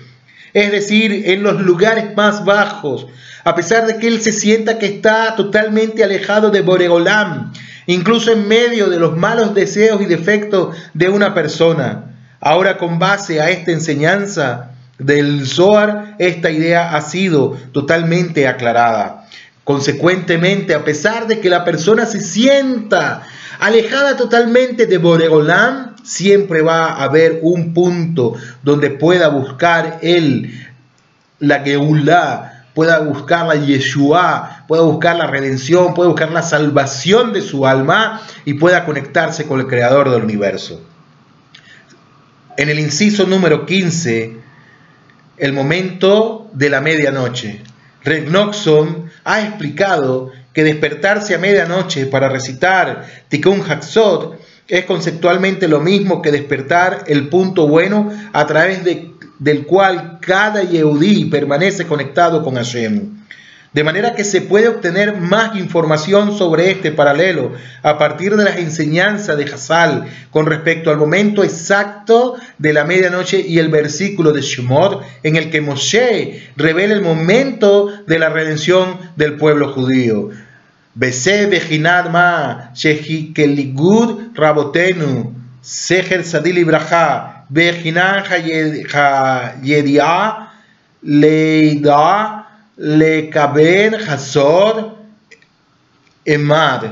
es 0.53 0.71
decir, 0.71 1.23
en 1.25 1.43
los 1.43 1.59
lugares 1.59 2.15
más 2.15 2.45
bajos, 2.45 3.07
a 3.43 3.53
pesar 3.53 3.85
de 3.85 3.97
que 3.97 4.07
él 4.07 4.21
se 4.21 4.31
sienta 4.31 4.77
que 4.77 4.85
está 4.85 5.35
totalmente 5.35 6.05
alejado 6.05 6.51
de 6.51 6.61
Boregolam, 6.61 7.51
incluso 7.85 8.31
en 8.31 8.47
medio 8.47 8.89
de 8.89 8.97
los 8.97 9.17
malos 9.17 9.53
deseos 9.53 10.01
y 10.01 10.05
defectos 10.05 10.73
de 10.93 11.09
una 11.09 11.33
persona. 11.33 12.15
Ahora 12.39 12.77
con 12.77 12.97
base 12.97 13.41
a 13.41 13.49
esta 13.49 13.73
enseñanza 13.73 14.71
del 14.99 15.45
Zohar, 15.45 16.15
esta 16.17 16.49
idea 16.49 16.95
ha 16.95 17.01
sido 17.01 17.57
totalmente 17.73 18.47
aclarada. 18.47 19.27
Consecuentemente, 19.65 20.75
a 20.75 20.85
pesar 20.85 21.27
de 21.27 21.41
que 21.41 21.49
la 21.49 21.65
persona 21.65 22.05
se 22.05 22.21
sienta 22.21 23.23
alejada 23.59 24.17
totalmente 24.17 24.85
de 24.85 24.97
Boregolam, 24.97 25.95
siempre 26.03 26.61
va 26.61 26.87
a 26.87 27.03
haber 27.03 27.39
un 27.41 27.73
punto 27.73 28.35
donde 28.63 28.91
pueda 28.91 29.27
buscar 29.29 29.99
él 30.01 30.51
la 31.39 31.59
Geulah, 31.59 32.65
pueda 32.73 32.99
buscar 32.99 33.47
la 33.47 33.55
Yeshua, 33.55 34.65
pueda 34.67 34.83
buscar 34.83 35.15
la 35.15 35.27
redención, 35.27 35.93
pueda 35.93 36.09
buscar 36.09 36.31
la 36.31 36.43
salvación 36.43 37.33
de 37.33 37.41
su 37.41 37.65
alma 37.65 38.21
y 38.45 38.55
pueda 38.55 38.85
conectarse 38.85 39.45
con 39.45 39.59
el 39.59 39.67
creador 39.67 40.11
del 40.11 40.23
universo. 40.23 40.81
En 42.57 42.69
el 42.69 42.79
inciso 42.79 43.25
número 43.25 43.65
15, 43.65 44.37
el 45.37 45.53
momento 45.53 46.49
de 46.53 46.69
la 46.69 46.81
medianoche. 46.81 47.61
Regnoxon 48.03 49.09
ha 49.23 49.41
explicado 49.41 50.31
que 50.55 50.63
despertarse 50.63 51.35
a 51.35 51.37
medianoche 51.37 52.07
para 52.07 52.29
recitar 52.29 53.05
Tikkun 53.27 53.61
Haksot 53.61 54.39
es 54.67 54.85
conceptualmente 54.85 55.67
lo 55.67 55.79
mismo 55.79 56.23
que 56.23 56.31
despertar 56.31 57.03
el 57.05 57.29
punto 57.29 57.67
bueno 57.67 58.11
a 58.33 58.47
través 58.47 58.83
de 58.83 59.13
del 59.39 59.65
cual 59.65 60.19
cada 60.21 60.63
Yehudí 60.63 61.25
permanece 61.25 61.85
conectado 61.85 62.43
con 62.43 62.55
Hashem. 62.55 63.15
De 63.73 63.83
manera 63.83 64.15
que 64.15 64.23
se 64.23 64.39
puede 64.39 64.69
obtener 64.69 65.17
más 65.17 65.57
información 65.57 66.37
sobre 66.37 66.71
este 66.71 66.93
paralelo 66.93 67.51
a 67.83 67.97
partir 67.97 68.37
de 68.37 68.45
las 68.45 68.55
enseñanzas 68.55 69.37
de 69.37 69.43
Hazal 69.43 70.05
con 70.31 70.45
respecto 70.45 70.91
al 70.91 70.97
momento 70.97 71.43
exacto 71.43 72.37
de 72.57 72.71
la 72.71 72.85
medianoche 72.85 73.43
y 73.45 73.59
el 73.59 73.67
versículo 73.67 74.31
de 74.31 74.41
Shemot 74.41 75.03
en 75.23 75.35
el 75.35 75.49
que 75.49 75.59
Moshe 75.59 76.51
revela 76.55 76.93
el 76.93 77.01
momento 77.01 77.91
de 78.07 78.17
la 78.17 78.29
redención 78.29 78.97
del 79.17 79.35
pueblo 79.35 79.73
judío. 79.73 80.29
Bese 80.95 81.47
Bejinad 81.47 82.09
Ma, 82.09 82.71
Shehikeligud 82.73 84.33
Rabotenu, 84.33 85.33
Seher 85.61 86.23
Sadil 86.23 86.59
Ibraha, 86.59 87.45
Bejinan 87.49 88.23
Hayedia, 88.23 90.01
Leida, 91.03 92.47
Lekaben 92.77 93.95
Hazor, 93.95 94.95
Emad. 96.23 96.83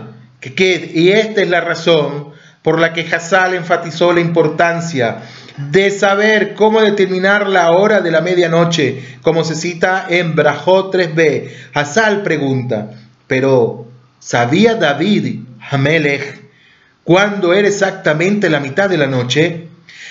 Y 0.41 1.09
esta 1.09 1.41
es 1.41 1.49
la 1.49 1.61
razón 1.61 2.33
por 2.61 2.79
la 2.79 2.91
que 2.91 3.01
Hazal 3.01 3.53
enfatizó 3.53 4.11
la 4.11 4.19
importancia 4.19 5.21
de 5.57 5.91
saber 5.91 6.55
cómo 6.55 6.81
determinar 6.81 7.47
la 7.47 7.71
hora 7.71 8.01
de 8.01 8.11
la 8.11 8.19
medianoche, 8.21 9.17
como 9.21 9.43
se 9.43 9.55
cita 9.55 10.07
en 10.09 10.35
Brajot 10.35 10.93
3b. 10.93 11.49
Hazal 11.73 12.23
pregunta, 12.23 12.91
pero 13.27 13.92
¿sabía 14.23 14.75
David 14.75 15.41
Hamelech 15.69 16.41
cuándo 17.03 17.53
era 17.53 17.67
exactamente 17.67 18.49
la 18.49 18.59
mitad 18.59 18.89
de 18.89 18.97
la 18.97 19.07
noche? 19.07 19.67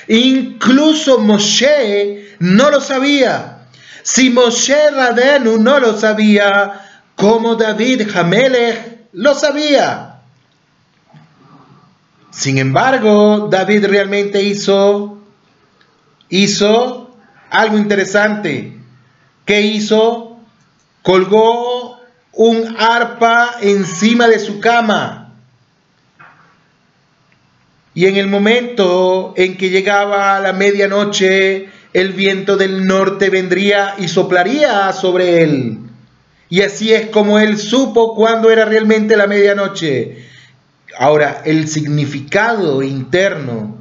Incluso 0.08 1.18
Moshe 1.18 2.36
no 2.38 2.70
lo 2.70 2.80
sabía. 2.80 3.66
Si 4.02 4.30
Moshe 4.30 4.90
Radenu 4.90 5.58
no 5.58 5.78
lo 5.78 5.98
sabía, 5.98 6.80
¿cómo 7.16 7.54
David 7.54 8.08
Hamelech 8.14 8.98
lo 9.12 9.34
sabía? 9.34 10.20
Sin 12.30 12.58
embargo, 12.58 13.48
David 13.50 13.86
realmente 13.86 14.42
hizo 14.42 15.18
hizo 16.28 17.14
algo 17.50 17.78
interesante. 17.78 18.78
¿Qué 19.44 19.60
hizo? 19.60 20.38
Colgó 21.02 21.81
un 22.34 22.76
arpa 22.78 23.56
encima 23.60 24.28
de 24.28 24.38
su 24.38 24.60
cama. 24.60 25.34
Y 27.94 28.06
en 28.06 28.16
el 28.16 28.26
momento 28.26 29.34
en 29.36 29.56
que 29.56 29.68
llegaba 29.68 30.40
la 30.40 30.52
medianoche, 30.52 31.68
el 31.92 32.12
viento 32.12 32.56
del 32.56 32.86
norte 32.86 33.28
vendría 33.28 33.94
y 33.98 34.08
soplaría 34.08 34.92
sobre 34.92 35.42
él. 35.42 35.78
Y 36.48 36.62
así 36.62 36.92
es 36.92 37.08
como 37.08 37.38
él 37.38 37.58
supo 37.58 38.14
cuándo 38.14 38.50
era 38.50 38.64
realmente 38.64 39.16
la 39.16 39.26
medianoche. 39.26 40.26
Ahora, 40.98 41.42
el 41.44 41.68
significado 41.68 42.82
interno 42.82 43.76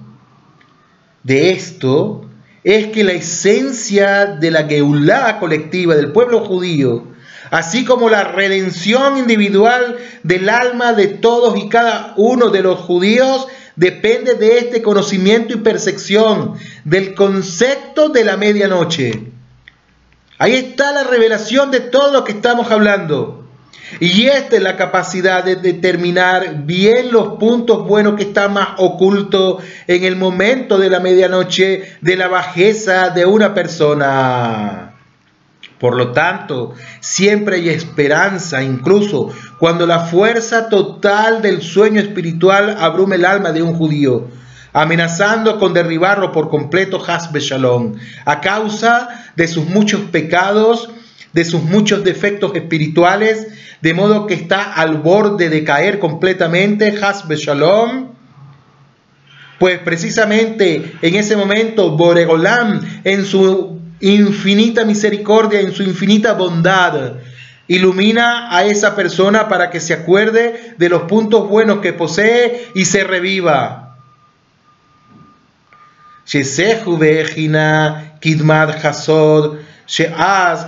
de 1.23 1.51
esto 1.51 2.25
es 2.63 2.87
que 2.87 3.03
la 3.03 3.13
esencia 3.13 4.25
de 4.25 4.51
la 4.51 4.63
Geulah 4.63 5.39
colectiva 5.39 5.95
del 5.95 6.11
pueblo 6.11 6.45
judío, 6.45 7.10
así 7.51 7.85
como 7.85 8.09
la 8.09 8.23
redención 8.23 9.17
individual 9.17 9.97
del 10.23 10.49
alma 10.49 10.93
de 10.93 11.07
todos 11.07 11.55
y 11.57 11.69
cada 11.69 12.13
uno 12.15 12.49
de 12.49 12.63
los 12.63 12.79
judíos, 12.79 13.47
depende 13.75 14.33
de 14.35 14.57
este 14.57 14.81
conocimiento 14.81 15.53
y 15.53 15.57
percepción 15.57 16.55
del 16.85 17.13
concepto 17.13 18.09
de 18.09 18.23
la 18.23 18.37
medianoche. 18.37 19.27
Ahí 20.39 20.55
está 20.55 20.91
la 20.93 21.03
revelación 21.03 21.69
de 21.69 21.81
todo 21.81 22.11
lo 22.11 22.23
que 22.23 22.31
estamos 22.31 22.71
hablando. 22.71 23.45
Y 23.99 24.27
esta 24.27 24.55
es 24.55 24.61
la 24.61 24.77
capacidad 24.77 25.43
de 25.43 25.57
determinar 25.57 26.63
bien 26.63 27.11
los 27.11 27.33
puntos 27.37 27.85
buenos 27.85 28.15
que 28.15 28.23
están 28.23 28.53
más 28.53 28.69
ocultos 28.77 29.61
en 29.87 30.05
el 30.05 30.15
momento 30.15 30.77
de 30.77 30.89
la 30.89 31.01
medianoche 31.01 31.97
de 31.99 32.15
la 32.15 32.29
bajeza 32.29 33.09
de 33.09 33.25
una 33.25 33.53
persona. 33.53 34.90
Por 35.81 35.97
lo 35.97 36.11
tanto, 36.11 36.75
siempre 36.99 37.55
hay 37.55 37.69
esperanza, 37.69 38.61
incluso 38.61 39.31
cuando 39.57 39.87
la 39.87 40.01
fuerza 40.01 40.69
total 40.69 41.41
del 41.41 41.63
sueño 41.63 41.99
espiritual 41.99 42.77
abrume 42.79 43.15
el 43.15 43.25
alma 43.25 43.51
de 43.51 43.63
un 43.63 43.73
judío, 43.73 44.27
amenazando 44.73 45.57
con 45.57 45.73
derribarlo 45.73 46.31
por 46.31 46.51
completo 46.51 47.03
Hasbe 47.03 47.39
Shalom, 47.39 47.95
a 48.25 48.41
causa 48.41 49.09
de 49.35 49.47
sus 49.47 49.65
muchos 49.65 50.01
pecados, 50.01 50.91
de 51.33 51.45
sus 51.45 51.63
muchos 51.63 52.03
defectos 52.03 52.51
espirituales 52.53 53.47
de 53.81 53.95
modo 53.95 54.27
que 54.27 54.35
está 54.35 54.73
al 54.75 54.97
borde 54.97 55.49
de 55.49 55.63
caer 55.63 55.97
completamente, 55.97 56.95
Hasbe 57.01 57.37
Shalom. 57.37 58.11
Pues 59.57 59.79
precisamente 59.79 60.93
en 61.01 61.15
ese 61.15 61.35
momento 61.35 61.97
Boregolam, 61.97 62.81
en 63.03 63.25
su 63.25 63.80
infinita 64.01 64.83
misericordia, 64.85 65.59
en 65.59 65.71
su 65.71 65.83
infinita 65.83 66.33
bondad, 66.33 67.13
ilumina 67.67 68.55
a 68.55 68.65
esa 68.65 68.95
persona 68.95 69.47
para 69.47 69.69
que 69.69 69.79
se 69.79 69.93
acuerde 69.93 70.75
de 70.77 70.89
los 70.89 71.03
puntos 71.03 71.47
buenos 71.47 71.79
que 71.79 71.93
posee 71.93 72.67
y 72.75 72.85
se 72.85 73.03
reviva. 73.03 73.97
Sheaz, 79.87 80.67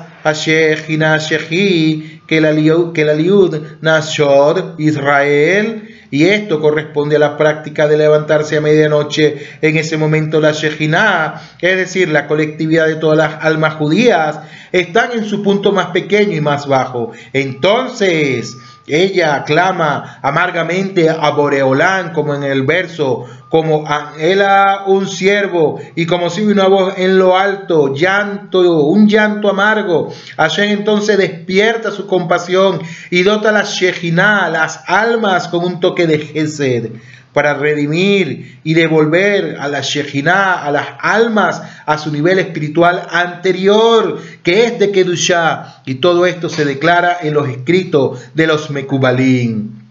liud 3.18 3.62
nashod 3.82 4.80
Israel, 4.80 5.93
y 6.14 6.26
esto 6.26 6.62
corresponde 6.62 7.16
a 7.16 7.20
la 7.20 7.38
práctica 7.38 7.88
de 7.88 7.98
levantarse 7.98 8.56
a 8.56 8.62
medianoche 8.62 9.36
en 9.64 9.78
ese 9.78 9.98
momento 9.98 10.40
la 10.40 10.52
Shejinah, 10.52 11.42
es 11.60 11.76
decir, 11.76 12.10
la 12.10 12.28
colectividad 12.28 12.86
de 12.86 12.98
todas 12.98 13.18
las 13.18 13.44
almas 13.44 13.74
judías, 13.74 14.40
están 14.72 15.14
en 15.14 15.26
su 15.26 15.42
punto 15.42 15.72
más 15.72 15.88
pequeño 15.88 16.38
y 16.38 16.40
más 16.40 16.68
bajo. 16.68 17.14
Entonces, 17.34 18.56
ella 18.88 19.44
clama 19.44 20.20
amargamente 20.22 21.10
a 21.10 21.30
Boreolán, 21.32 22.12
como 22.12 22.36
en 22.36 22.44
el 22.44 22.64
verso, 22.64 23.26
como 23.50 23.88
anhela 23.88 24.84
un 24.88 25.08
siervo, 25.08 25.80
y 25.96 26.06
como 26.06 26.30
si 26.30 26.42
una 26.42 26.68
voz 26.68 26.96
en 26.98 27.18
lo 27.18 27.38
alto, 27.38 27.94
llanto, 27.94 28.84
un 28.84 29.08
llanto 29.08 29.50
amargo. 29.50 30.12
Hashem 30.38 30.72
entonces 30.72 31.18
despierta 31.18 31.92
su 31.92 32.08
compasión 32.08 32.82
y 33.10 33.24
dota 33.24 33.52
la 33.52 33.64
Shejinah, 33.64 34.50
las 34.50 34.82
almas, 34.88 35.48
con 35.48 35.64
un 35.64 35.80
toque 35.80 36.08
de 36.08 36.20
Gesed 36.20 36.92
para 37.34 37.56
redimir 37.56 38.60
y 38.64 38.74
devolver 38.74 39.58
a 39.60 39.68
la 39.68 39.82
Shejinah, 39.82 40.64
a 40.64 40.72
las 40.72 40.88
almas, 41.00 41.62
a 41.86 41.98
su 41.98 42.12
nivel 42.12 42.40
espiritual 42.40 43.08
anterior, 43.10 44.22
que 44.44 44.66
es 44.66 44.80
de 44.80 44.92
Kedushá. 44.92 45.82
Y 45.86 45.96
todo 45.96 46.26
esto 46.26 46.48
se 46.50 46.64
declara 46.64 47.18
en 47.22 47.34
los 47.34 47.50
escritos 47.50 48.20
de 48.34 48.48
los 48.48 48.70
Mekubalín. 48.70 49.84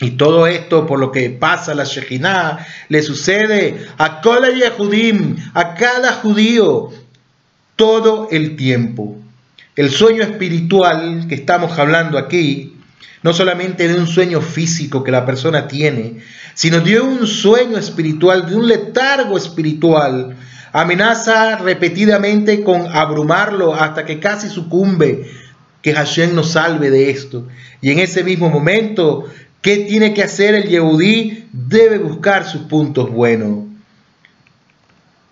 Y 0.00 0.12
todo 0.12 0.46
esto 0.46 0.86
por 0.86 0.98
lo 0.98 1.10
que 1.10 1.30
pasa 1.30 1.74
la 1.74 1.84
Shejinah 1.84 2.66
le 2.88 3.02
sucede 3.02 3.86
a 3.96 4.20
Kola 4.20 4.50
Yehudim, 4.50 5.36
a 5.54 5.74
cada 5.74 6.12
judío, 6.14 6.90
todo 7.76 8.28
el 8.30 8.56
tiempo. 8.56 9.16
El 9.74 9.90
sueño 9.90 10.22
espiritual 10.22 11.26
que 11.28 11.34
estamos 11.34 11.78
hablando 11.78 12.16
aquí 12.18 12.75
no 13.22 13.32
solamente 13.32 13.88
de 13.88 13.98
un 13.98 14.06
sueño 14.06 14.40
físico 14.40 15.02
que 15.02 15.10
la 15.10 15.26
persona 15.26 15.66
tiene, 15.66 16.20
sino 16.54 16.80
de 16.80 17.00
un 17.00 17.26
sueño 17.26 17.76
espiritual, 17.76 18.46
de 18.48 18.54
un 18.54 18.68
letargo 18.68 19.36
espiritual. 19.36 20.36
Amenaza 20.72 21.56
repetidamente 21.56 22.62
con 22.62 22.86
abrumarlo 22.94 23.74
hasta 23.74 24.04
que 24.04 24.20
casi 24.20 24.48
sucumbe. 24.48 25.30
Que 25.82 25.92
Hashem 25.92 26.34
nos 26.34 26.52
salve 26.52 26.90
de 26.90 27.10
esto. 27.10 27.46
Y 27.80 27.90
en 27.90 27.98
ese 28.00 28.24
mismo 28.24 28.48
momento, 28.48 29.26
¿qué 29.60 29.78
tiene 29.78 30.14
que 30.14 30.22
hacer 30.22 30.54
el 30.54 30.68
Yehudí? 30.68 31.48
Debe 31.52 31.98
buscar 31.98 32.44
sus 32.44 32.62
puntos 32.62 33.10
buenos. 33.10 33.66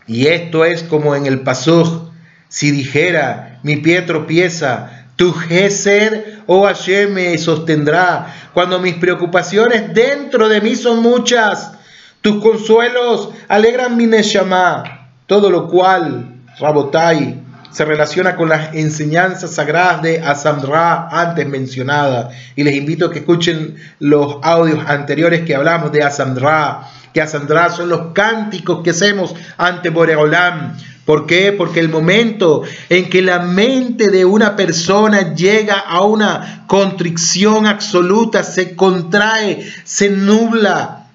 Y 0.07 0.27
esto 0.27 0.65
es 0.65 0.83
como 0.83 1.15
en 1.15 1.27
el 1.27 1.41
Pasoj, 1.41 2.11
si 2.49 2.71
dijera, 2.71 3.59
mi 3.63 3.77
pie 3.77 4.03
tropieza, 4.03 5.04
tu 5.17 5.33
Gesed, 5.33 6.43
oh 6.47 6.67
Hashem, 6.67 7.13
me 7.13 7.39
sostendrá. 7.39 8.35
Cuando 8.53 8.79
mis 8.79 8.95
preocupaciones 8.95 9.95
dentro 9.95 10.49
de 10.49 10.61
mí 10.61 10.75
son 10.75 11.03
muchas, 11.03 11.73
tus 12.21 12.43
consuelos 12.43 13.31
alegran 13.49 13.97
mi 13.97 14.07
Neshama. 14.07 15.09
Todo 15.27 15.51
lo 15.51 15.69
cual, 15.69 16.35
Rabotai, 16.59 17.43
se 17.71 17.85
relaciona 17.85 18.37
con 18.37 18.49
las 18.49 18.75
enseñanzas 18.75 19.55
sagradas 19.55 20.01
de 20.03 20.21
Asamra 20.21 21.09
antes 21.11 21.47
mencionadas. 21.49 22.33
Y 22.55 22.63
les 22.63 22.77
invito 22.77 23.07
a 23.07 23.11
que 23.11 23.19
escuchen 23.19 23.77
los 23.99 24.37
audios 24.43 24.79
anteriores 24.87 25.45
que 25.45 25.57
hablamos 25.57 25.91
de 25.91 26.05
Asamra, 26.05 26.89
que 27.15 27.23
Asamra 27.23 27.71
son 27.71 27.89
los 27.89 28.13
cánticos 28.13 28.83
que 28.83 28.91
hacemos 28.91 29.35
ante 29.57 29.89
Boreolam 29.89 30.77
¿Por 31.05 31.27
qué? 31.27 31.53
Porque 31.53 31.81
el 31.81 31.91
momento 31.91 32.63
en 32.89 33.11
que 33.11 33.21
la 33.21 33.41
mente 33.41 34.09
de 34.09 34.25
una 34.25 34.57
persona 34.57 35.35
llega 35.35 35.79
a 35.79 36.03
una 36.03 36.65
contrición 36.67 37.67
absoluta, 37.67 38.43
se 38.43 38.75
contrae, 38.75 39.71
se 39.85 40.09
nubla, 40.09 41.09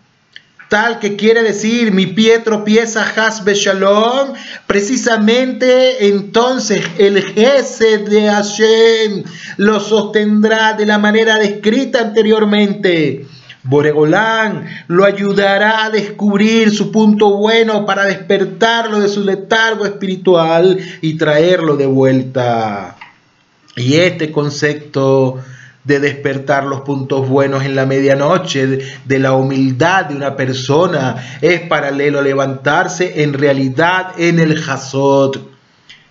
tal 0.70 1.00
que 1.00 1.16
quiere 1.16 1.42
decir 1.42 1.92
mi 1.92 2.06
pie 2.06 2.38
tropieza 2.38 3.04
Hasbe 3.04 3.56
Shalom, 3.56 4.34
precisamente 4.68 6.08
entonces 6.08 6.86
el 7.00 7.24
Gesed 7.24 8.08
de 8.08 8.30
Hashem 8.30 9.24
lo 9.58 9.80
sostendrá 9.80 10.74
de 10.74 10.86
la 10.86 11.00
manera 11.00 11.40
descrita 11.40 12.00
anteriormente. 12.00 13.26
Boregolán 13.70 14.66
lo 14.88 15.06
ayudará 15.06 15.86
a 15.86 15.90
descubrir 15.92 16.72
su 16.72 16.92
punto 16.92 17.38
bueno 17.38 17.86
para 17.86 18.06
despertarlo 18.06 19.00
de 19.00 19.08
su 19.08 19.24
letargo 19.24 19.86
espiritual 19.86 20.80
y 21.02 21.18
traerlo 21.18 21.78
de 21.78 21.86
vuelta. 21.86 22.96
Y 23.76 23.98
este 23.98 24.32
concepto 24.32 25.38
de 25.84 26.00
despertar 26.00 26.64
los 26.64 26.82
puntos 26.82 27.30
buenos 27.30 27.64
en 27.64 27.76
la 27.76 27.86
medianoche, 27.86 28.80
de, 29.06 29.20
la 29.20 29.34
humildad 29.34 30.06
de 30.06 30.16
una 30.16 30.36
persona, 30.36 31.38
es 31.40 31.62
paralelo 31.62 32.20
a 32.20 32.24
levantarse 32.24 33.22
en 33.22 33.34
realidad 33.34 34.14
en 34.18 34.40
el 34.40 34.64
Hasod. 34.68 35.38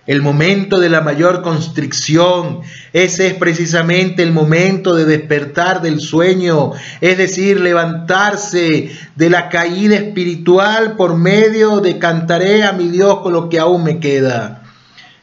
El 0.09 0.23
momento 0.23 0.79
de 0.79 0.89
la 0.89 1.01
mayor 1.01 1.43
constricción, 1.43 2.61
ese 2.93 3.27
es 3.27 3.35
precisamente 3.35 4.23
el 4.23 4.31
momento 4.31 4.95
de 4.95 5.05
despertar 5.05 5.83
del 5.83 5.99
sueño, 5.99 6.71
es 6.99 7.15
decir, 7.15 7.61
levantarse 7.61 8.89
de 9.15 9.29
la 9.29 9.49
caída 9.49 9.97
espiritual 9.97 10.95
por 10.95 11.15
medio 11.15 11.79
de 11.79 11.99
cantaré 11.99 12.63
a 12.63 12.71
mi 12.71 12.87
Dios 12.87 13.19
con 13.19 13.33
lo 13.33 13.49
que 13.49 13.59
aún 13.59 13.83
me 13.83 13.99
queda. 13.99 14.63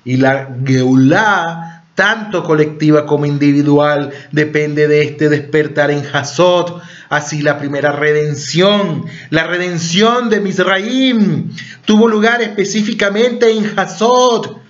Y 0.05 0.19
la 0.19 0.51
Geulá 0.65 1.83
tanto 1.97 2.45
colectiva 2.45 3.07
como 3.07 3.27
individual, 3.27 4.13
depende 4.31 4.87
de 4.87 5.03
este 5.03 5.29
despertar 5.29 5.91
en 5.91 6.05
Hasod. 6.13 6.81
Así 7.09 7.43
la 7.43 7.59
primera 7.59 7.91
redención, 7.91 9.07
la 9.31 9.49
redención 9.49 10.31
de 10.31 10.39
Misraim, 10.39 11.51
tuvo 11.85 12.07
lugar 12.07 12.41
específicamente 12.41 13.51
en 13.51 13.77
Hasod. 13.77 14.65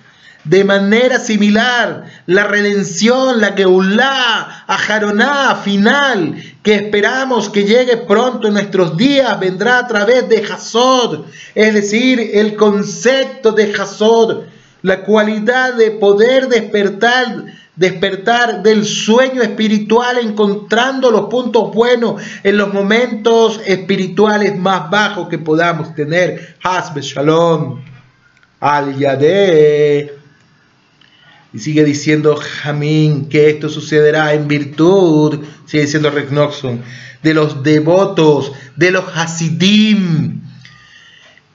De 0.47 0.63
manera 0.63 1.19
similar, 1.19 2.05
la 2.25 2.45
redención, 2.45 3.41
la 3.41 3.53
Geulah, 3.53 4.63
Ajaroná 4.67 5.55
final, 5.55 6.35
que 6.63 6.75
esperamos 6.75 7.49
que 7.49 7.65
llegue 7.65 7.97
pronto 7.97 8.47
en 8.47 8.53
nuestros 8.53 8.95
días, 8.95 9.39
vendrá 9.39 9.79
a 9.79 9.87
través 9.87 10.29
de 10.29 10.43
Hasod, 10.43 11.25
es 11.53 11.73
decir, 11.73 12.31
el 12.33 12.55
concepto 12.55 13.51
de 13.51 13.73
Hasod 13.73 14.43
la 14.81 15.03
cualidad 15.03 15.73
de 15.73 15.91
poder 15.91 16.47
despertar, 16.47 17.45
despertar 17.75 18.63
del 18.63 18.85
sueño 18.85 19.41
espiritual 19.41 20.17
encontrando 20.19 21.11
los 21.11 21.25
puntos 21.25 21.73
buenos 21.73 22.21
en 22.43 22.57
los 22.57 22.73
momentos 22.73 23.59
espirituales 23.65 24.57
más 24.57 24.89
bajos 24.89 25.27
que 25.27 25.39
podamos 25.39 25.93
tener. 25.95 26.55
Hasbe 26.63 27.01
Shalom, 27.01 27.81
al 28.59 28.97
Yadeh. 28.97 30.16
Y 31.57 31.59
sigue 31.59 31.83
diciendo 31.83 32.35
Jamín 32.35 33.29
que 33.29 33.49
esto 33.49 33.67
sucederá 33.67 34.35
en 34.35 34.47
virtud, 34.47 35.39
sigue 35.65 35.85
diciendo 35.85 36.11
Reknoxon, 36.11 36.83
de 37.23 37.33
los 37.33 37.63
devotos, 37.63 38.51
de 38.75 38.91
los 38.91 39.05
Hasidim, 39.15 40.43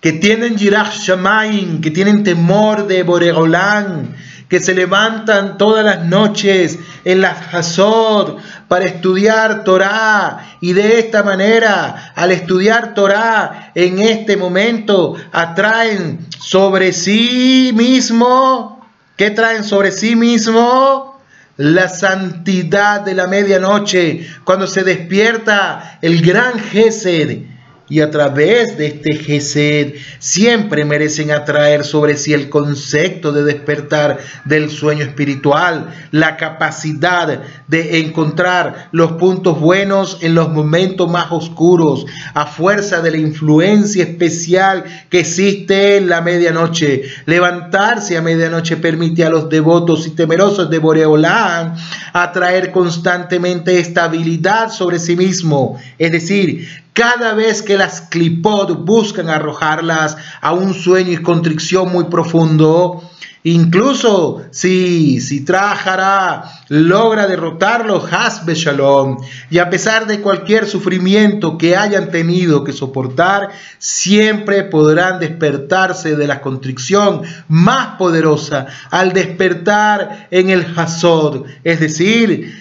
que 0.00 0.10
tienen 0.10 0.56
Yirach 0.56 0.92
Shamaim, 0.92 1.80
que 1.80 1.92
tienen 1.92 2.24
temor 2.24 2.88
de 2.88 3.04
Boregolán, 3.04 4.16
que 4.48 4.58
se 4.58 4.74
levantan 4.74 5.56
todas 5.56 5.84
las 5.84 6.04
noches 6.04 6.80
en 7.04 7.20
la 7.20 7.30
Hazod 7.30 8.38
para 8.66 8.86
estudiar 8.86 9.62
Torah. 9.62 10.56
Y 10.60 10.72
de 10.72 10.98
esta 10.98 11.22
manera, 11.22 12.12
al 12.16 12.32
estudiar 12.32 12.94
Torah 12.94 13.70
en 13.76 14.00
este 14.00 14.36
momento, 14.36 15.14
atraen 15.30 16.26
sobre 16.40 16.92
sí 16.92 17.70
mismo, 17.72 18.81
¿qué 19.16 19.30
traen 19.30 19.64
sobre 19.64 19.92
sí 19.92 20.16
mismo? 20.16 21.20
La 21.56 21.88
santidad 21.88 23.02
de 23.02 23.14
la 23.14 23.26
medianoche, 23.26 24.26
cuando 24.44 24.66
se 24.66 24.84
despierta 24.84 25.98
el 26.00 26.22
gran 26.22 26.58
Gesed 26.58 27.51
y 27.92 28.00
a 28.00 28.10
través 28.10 28.78
de 28.78 28.86
este 28.86 29.16
Gesed 29.16 29.96
siempre 30.18 30.86
merecen 30.86 31.30
atraer 31.30 31.84
sobre 31.84 32.16
sí 32.16 32.32
el 32.32 32.48
concepto 32.48 33.32
de 33.32 33.44
despertar 33.44 34.18
del 34.46 34.70
sueño 34.70 35.04
espiritual, 35.04 35.92
la 36.10 36.38
capacidad 36.38 37.42
de 37.68 37.98
encontrar 37.98 38.88
los 38.92 39.12
puntos 39.12 39.60
buenos 39.60 40.16
en 40.22 40.34
los 40.34 40.48
momentos 40.48 41.10
más 41.10 41.26
oscuros, 41.32 42.06
a 42.32 42.46
fuerza 42.46 43.02
de 43.02 43.10
la 43.10 43.18
influencia 43.18 44.04
especial 44.04 44.84
que 45.10 45.20
existe 45.20 45.98
en 45.98 46.08
la 46.08 46.22
medianoche. 46.22 47.02
Levantarse 47.26 48.16
a 48.16 48.22
medianoche 48.22 48.78
permite 48.78 49.22
a 49.22 49.28
los 49.28 49.50
devotos 49.50 50.06
y 50.06 50.12
temerosos 50.12 50.70
de 50.70 50.78
Boreolán 50.78 51.74
atraer 52.14 52.72
constantemente 52.72 53.78
estabilidad 53.78 54.70
sobre 54.70 54.98
sí 54.98 55.14
mismo, 55.14 55.78
es 55.98 56.10
decir, 56.10 56.82
cada 56.92 57.34
vez 57.34 57.62
que 57.62 57.78
las 57.78 58.02
clipod 58.02 58.76
buscan 58.84 59.30
arrojarlas 59.30 60.16
a 60.40 60.52
un 60.52 60.74
sueño 60.74 61.12
y 61.12 61.16
contrición 61.16 61.90
muy 61.90 62.04
profundo, 62.04 63.02
incluso 63.44 64.42
si, 64.50 65.20
si 65.20 65.44
Trajara 65.44 66.44
logra 66.68 67.26
derrotarlo, 67.26 68.04
Hasbe 68.10 68.54
Shalom, 68.54 69.18
y 69.50 69.58
a 69.58 69.70
pesar 69.70 70.06
de 70.06 70.20
cualquier 70.20 70.66
sufrimiento 70.66 71.56
que 71.56 71.76
hayan 71.76 72.10
tenido 72.10 72.62
que 72.62 72.72
soportar, 72.72 73.50
siempre 73.78 74.62
podrán 74.62 75.18
despertarse 75.18 76.14
de 76.14 76.26
la 76.26 76.42
contrición 76.42 77.22
más 77.48 77.96
poderosa 77.96 78.66
al 78.90 79.12
despertar 79.14 80.28
en 80.30 80.50
el 80.50 80.66
Hasod, 80.76 81.46
es 81.64 81.80
decir, 81.80 82.52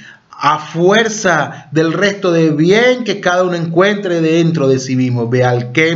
a 0.44 0.58
fuerza 0.58 1.68
del 1.72 1.94
resto 1.94 2.32
de 2.32 2.50
bien 2.50 3.04
que 3.04 3.22
cada 3.22 3.44
uno 3.44 3.54
encuentre 3.54 4.22
dentro 4.22 4.68
de 4.68 4.80
sí 4.80 4.96
mismo. 4.96 5.30
Ve 5.30 5.44
al 5.44 5.72
que. 5.72 5.96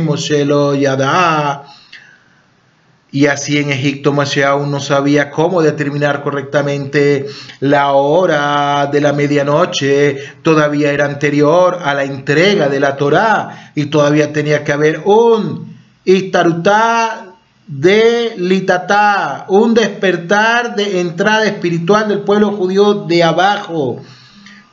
Y 3.10 3.26
así 3.26 3.58
en 3.58 3.70
Egipto 3.70 4.12
Moshe 4.12 4.44
aún 4.44 4.70
no 4.70 4.78
sabía 4.78 5.30
cómo 5.30 5.62
determinar 5.62 6.22
correctamente 6.22 7.26
la 7.58 7.92
hora 7.92 8.86
de 8.86 9.00
la 9.00 9.12
medianoche. 9.12 10.16
Todavía 10.42 10.92
era 10.92 11.06
anterior 11.06 11.80
a 11.82 11.92
la 11.94 12.04
entrega 12.04 12.68
de 12.68 12.78
la 12.78 12.96
Torá 12.96 13.72
y 13.74 13.86
todavía 13.86 14.32
tenía 14.32 14.62
que 14.62 14.72
haber 14.72 15.02
un 15.06 15.74
Istarutá 16.04 17.34
de 17.66 18.34
Litatá, 18.36 19.46
un 19.48 19.74
despertar 19.74 20.76
de 20.76 21.00
entrada 21.00 21.46
espiritual 21.46 22.06
del 22.06 22.20
pueblo 22.20 22.52
judío 22.52 22.94
de 23.06 23.24
abajo 23.24 24.02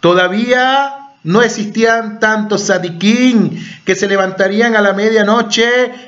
Todavía 0.04 1.12
no 1.24 1.42
existían 1.42 2.20
tantos 2.20 2.64
sadiquín 2.64 3.58
que 3.86 3.96
se 3.96 4.10
levantarían 4.10 4.76
a 4.76 4.82
la 4.82 4.92
medianoche 4.92 5.64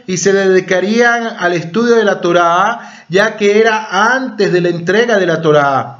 y 0.06 0.18
se 0.18 0.34
dedicarían 0.34 1.38
al 1.40 1.54
estudio 1.54 1.96
de 1.96 2.04
la 2.04 2.20
Torá, 2.20 3.06
ya 3.08 3.38
que 3.38 3.58
era 3.58 4.14
antes 4.14 4.52
de 4.52 4.60
la 4.60 4.68
entrega 4.68 5.18
de 5.18 5.26
la 5.26 5.42
Torá. 5.42 6.00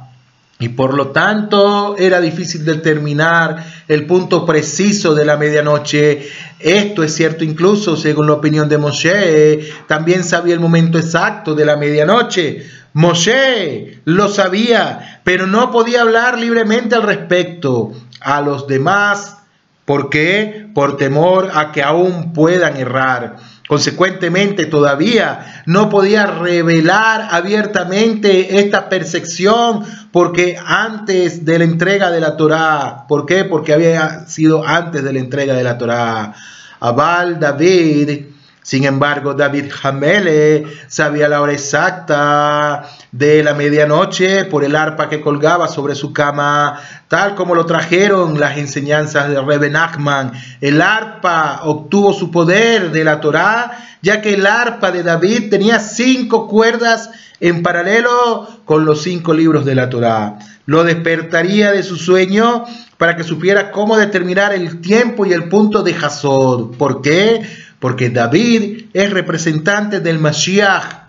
Y 0.58 0.68
por 0.68 0.92
lo 0.92 1.08
tanto 1.08 1.96
era 1.98 2.20
difícil 2.20 2.66
determinar 2.66 3.64
el 3.88 4.04
punto 4.04 4.44
preciso 4.44 5.14
de 5.14 5.24
la 5.24 5.38
medianoche. 5.38 6.28
Esto 6.58 7.02
es 7.02 7.14
cierto 7.14 7.44
incluso 7.44 7.96
según 7.96 8.26
la 8.26 8.34
opinión 8.34 8.68
de 8.68 8.76
Moshe. 8.76 9.70
También 9.86 10.22
sabía 10.22 10.52
el 10.52 10.60
momento 10.60 10.98
exacto 10.98 11.54
de 11.54 11.64
la 11.64 11.78
medianoche. 11.78 12.66
Moshe 12.96 14.00
lo 14.06 14.26
sabía, 14.28 15.20
pero 15.22 15.46
no 15.46 15.70
podía 15.70 16.00
hablar 16.00 16.38
libremente 16.38 16.94
al 16.94 17.02
respecto 17.02 17.92
a 18.22 18.40
los 18.40 18.66
demás. 18.68 19.36
¿Por 19.84 20.08
qué? 20.08 20.70
Por 20.74 20.96
temor 20.96 21.50
a 21.52 21.72
que 21.72 21.82
aún 21.82 22.32
puedan 22.32 22.78
errar. 22.78 23.36
Consecuentemente, 23.68 24.64
todavía 24.64 25.62
no 25.66 25.90
podía 25.90 26.24
revelar 26.24 27.28
abiertamente 27.32 28.60
esta 28.60 28.88
percepción 28.88 29.84
porque 30.10 30.56
antes 30.64 31.44
de 31.44 31.58
la 31.58 31.64
entrega 31.64 32.10
de 32.10 32.20
la 32.20 32.38
Torá, 32.38 33.04
¿por 33.06 33.26
qué? 33.26 33.44
Porque 33.44 33.74
había 33.74 34.26
sido 34.26 34.66
antes 34.66 35.04
de 35.04 35.12
la 35.12 35.18
entrega 35.18 35.52
de 35.52 35.64
la 35.64 35.76
Torá. 35.76 36.32
Abal 36.80 37.38
David 37.38 38.35
Sin 38.66 38.82
embargo, 38.82 39.32
David 39.32 39.66
Hamele 39.80 40.66
sabía 40.88 41.28
la 41.28 41.40
hora 41.40 41.52
exacta 41.52 42.88
de 43.12 43.44
la 43.44 43.54
medianoche 43.54 44.44
por 44.44 44.64
el 44.64 44.74
arpa 44.74 45.08
que 45.08 45.20
colgaba 45.20 45.68
sobre 45.68 45.94
su 45.94 46.12
cama, 46.12 46.80
tal 47.06 47.36
como 47.36 47.54
lo 47.54 47.64
trajeron 47.64 48.40
las 48.40 48.58
enseñanzas 48.58 49.28
de 49.28 49.40
Reben 49.40 49.74
Nachman. 49.74 50.32
El 50.60 50.82
arpa 50.82 51.60
obtuvo 51.62 52.12
su 52.12 52.32
poder 52.32 52.90
de 52.90 53.04
la 53.04 53.20
Torá, 53.20 53.86
ya 54.02 54.20
que 54.20 54.34
el 54.34 54.44
arpa 54.44 54.90
de 54.90 55.04
David 55.04 55.48
tenía 55.48 55.78
cinco 55.78 56.48
cuerdas 56.48 57.10
en 57.38 57.62
paralelo 57.62 58.48
con 58.64 58.84
los 58.84 59.00
cinco 59.00 59.32
libros 59.32 59.64
de 59.64 59.76
la 59.76 59.88
Torá. 59.88 60.40
Lo 60.64 60.82
despertaría 60.82 61.70
de 61.70 61.84
su 61.84 61.94
sueño 61.94 62.64
para 62.96 63.14
que 63.14 63.22
supiera 63.22 63.70
cómo 63.70 63.96
determinar 63.96 64.52
el 64.52 64.80
tiempo 64.80 65.24
y 65.24 65.32
el 65.32 65.44
punto 65.44 65.84
de 65.84 65.94
Hasod. 65.94 66.74
¿Por 66.76 67.00
qué? 67.00 67.46
Porque 67.86 68.10
David 68.10 68.86
es 68.94 69.12
representante 69.12 70.00
del 70.00 70.18
Mashiach, 70.18 71.06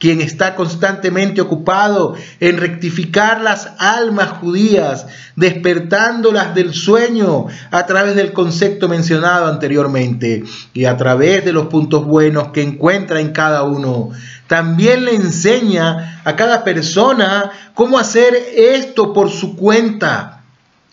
quien 0.00 0.20
está 0.20 0.56
constantemente 0.56 1.40
ocupado 1.40 2.16
en 2.40 2.56
rectificar 2.56 3.40
las 3.42 3.70
almas 3.78 4.30
judías, 4.30 5.06
despertándolas 5.36 6.52
del 6.52 6.74
sueño 6.74 7.46
a 7.70 7.86
través 7.86 8.16
del 8.16 8.32
concepto 8.32 8.88
mencionado 8.88 9.46
anteriormente 9.46 10.42
y 10.74 10.86
a 10.86 10.96
través 10.96 11.44
de 11.44 11.52
los 11.52 11.68
puntos 11.68 12.04
buenos 12.04 12.48
que 12.48 12.62
encuentra 12.62 13.20
en 13.20 13.30
cada 13.30 13.62
uno. 13.62 14.10
También 14.48 15.04
le 15.04 15.14
enseña 15.14 16.22
a 16.24 16.34
cada 16.34 16.64
persona 16.64 17.52
cómo 17.72 18.00
hacer 18.00 18.34
esto 18.56 19.12
por 19.12 19.30
su 19.30 19.54
cuenta 19.54 20.35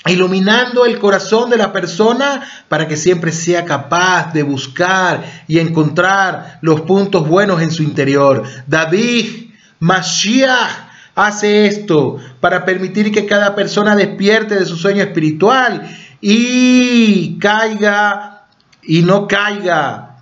iluminando 0.08 0.86
el 0.86 1.00
corazón 1.00 1.50
de 1.50 1.58
la 1.58 1.72
persona 1.72 2.44
para 2.68 2.88
que 2.88 2.98
siempre 2.98 3.32
sea 3.32 3.64
capaz 3.64 4.34
de 4.34 4.44
buscar 4.44 5.24
y 5.48 5.60
encontrar 5.60 6.60
los 6.62 6.82
puntos 6.82 7.28
buenos 7.28 7.62
en 7.62 7.72
su 7.72 7.84
interior. 7.84 8.44
David, 8.68 9.52
Mashiach, 9.80 10.90
hace 11.16 11.68
esto 11.68 12.18
para 12.40 12.66
permitir 12.66 13.12
que 13.12 13.26
cada 13.26 13.56
persona 13.56 13.96
despierte 13.96 14.56
de 14.56 14.66
su 14.66 14.76
sueño 14.76 15.04
espiritual 15.04 15.90
y 16.20 17.38
caiga 17.40 18.46
y 18.82 19.04
no 19.04 19.28
caiga 19.28 20.18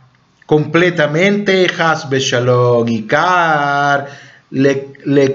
completamente 0.46 1.67
Hasbe 1.80 2.20
Shalom 2.20 2.88
y 2.88 3.04
Kar 3.04 4.08
le, 4.52 4.94
le 5.06 5.34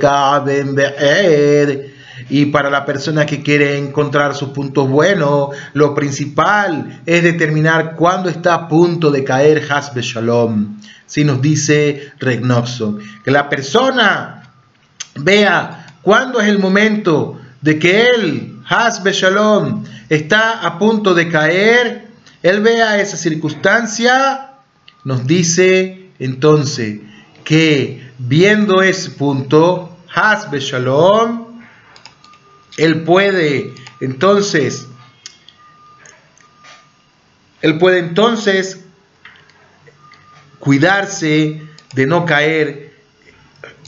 y 2.29 2.47
para 2.47 2.71
la 2.71 2.85
persona 2.85 3.27
que 3.27 3.43
quiere 3.43 3.79
encontrar 3.79 4.35
sus 4.35 4.51
puntos 4.51 4.89
buenos, 4.89 5.51
lo 5.75 5.95
principal 5.95 7.01
es 7.07 7.23
determinar 7.23 7.95
cuándo 7.97 8.29
está 8.29 8.55
a 8.55 8.69
punto 8.69 9.11
de 9.11 9.25
caer 9.25 9.67
Hasbe 9.71 10.03
Shalom. 10.03 10.79
Si 11.07 11.25
nos 11.25 11.41
dice 11.41 12.13
Regnoxon, 12.19 12.99
que 13.25 13.31
la 13.31 13.49
persona 13.49 14.51
vea 15.15 15.87
cuándo 16.03 16.41
es 16.41 16.49
el 16.49 16.59
momento 16.59 17.39
de 17.61 17.79
que 17.79 18.07
él, 18.09 18.61
Hasbe 18.69 19.13
Shalom, 19.13 19.85
está 20.09 20.67
a 20.67 20.79
punto 20.79 21.15
de 21.15 21.29
caer, 21.29 22.09
él 22.43 22.61
vea 22.61 23.01
esa 23.01 23.17
circunstancia, 23.17 24.51
nos 25.05 25.27
dice 25.27 26.11
entonces 26.19 27.01
que 27.45 28.11
viendo 28.19 28.83
ese 28.83 29.11
punto, 29.11 29.97
Hasbe 30.13 30.61
Shalom, 30.61 31.46
él 32.77 33.03
puede 33.03 33.75
entonces, 34.01 34.87
él 37.63 37.79
puede 37.79 37.99
entonces 38.01 38.85
cuidarse 40.59 41.63
de 41.95 42.07
no 42.07 42.27
caer 42.27 42.95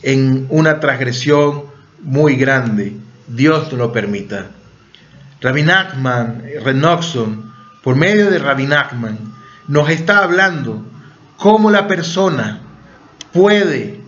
en 0.02 0.46
una 0.48 0.80
transgresión 0.80 1.64
muy 2.02 2.36
grande. 2.36 2.96
Dios 3.26 3.70
no 3.72 3.78
lo 3.78 3.92
permita. 3.92 4.46
Rabbi 5.40 5.62
Nachman, 5.62 6.42
Renoxon, 6.64 7.52
por 7.82 7.96
medio 7.96 8.30
de 8.30 8.38
Rabbi 8.38 8.66
Nachman, 8.66 9.18
nos 9.68 9.90
está 9.90 10.24
hablando 10.24 10.84
cómo 11.36 11.70
la 11.70 11.86
persona 11.86 12.60
puede 13.32 14.00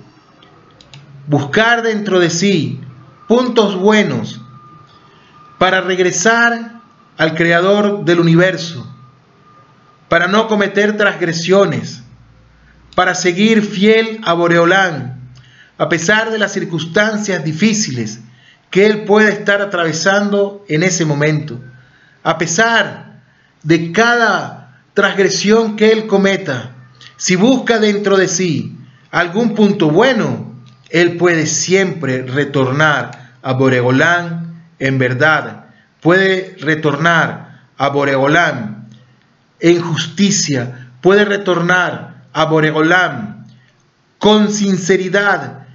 buscar 1.26 1.82
dentro 1.82 2.18
de 2.18 2.30
sí 2.30 2.80
puntos 3.28 3.76
buenos 3.76 4.40
para 5.60 5.82
regresar 5.82 6.80
al 7.18 7.34
creador 7.34 8.06
del 8.06 8.18
universo, 8.18 8.90
para 10.08 10.26
no 10.26 10.48
cometer 10.48 10.96
transgresiones, 10.96 12.02
para 12.94 13.14
seguir 13.14 13.60
fiel 13.60 14.22
a 14.24 14.32
Boreolán, 14.32 15.20
a 15.76 15.90
pesar 15.90 16.30
de 16.30 16.38
las 16.38 16.54
circunstancias 16.54 17.44
difíciles 17.44 18.20
que 18.70 18.86
él 18.86 19.04
puede 19.04 19.32
estar 19.32 19.60
atravesando 19.60 20.64
en 20.66 20.82
ese 20.82 21.04
momento, 21.04 21.60
a 22.22 22.38
pesar 22.38 23.20
de 23.62 23.92
cada 23.92 24.80
transgresión 24.94 25.76
que 25.76 25.92
él 25.92 26.06
cometa, 26.06 26.70
si 27.18 27.36
busca 27.36 27.78
dentro 27.78 28.16
de 28.16 28.28
sí 28.28 28.78
algún 29.10 29.54
punto 29.54 29.90
bueno, 29.90 30.54
él 30.88 31.18
puede 31.18 31.44
siempre 31.44 32.22
retornar 32.22 33.34
a 33.42 33.52
Boreolán 33.52 34.49
en 34.80 34.98
verdad 34.98 35.66
puede 36.00 36.56
retornar 36.58 37.60
a 37.76 37.88
Boregolán 37.90 38.88
en 39.60 39.80
justicia, 39.80 40.88
puede 41.00 41.24
retornar 41.24 42.24
a 42.32 42.46
Boregolán 42.46 43.46
con 44.18 44.50
sinceridad, 44.50 45.66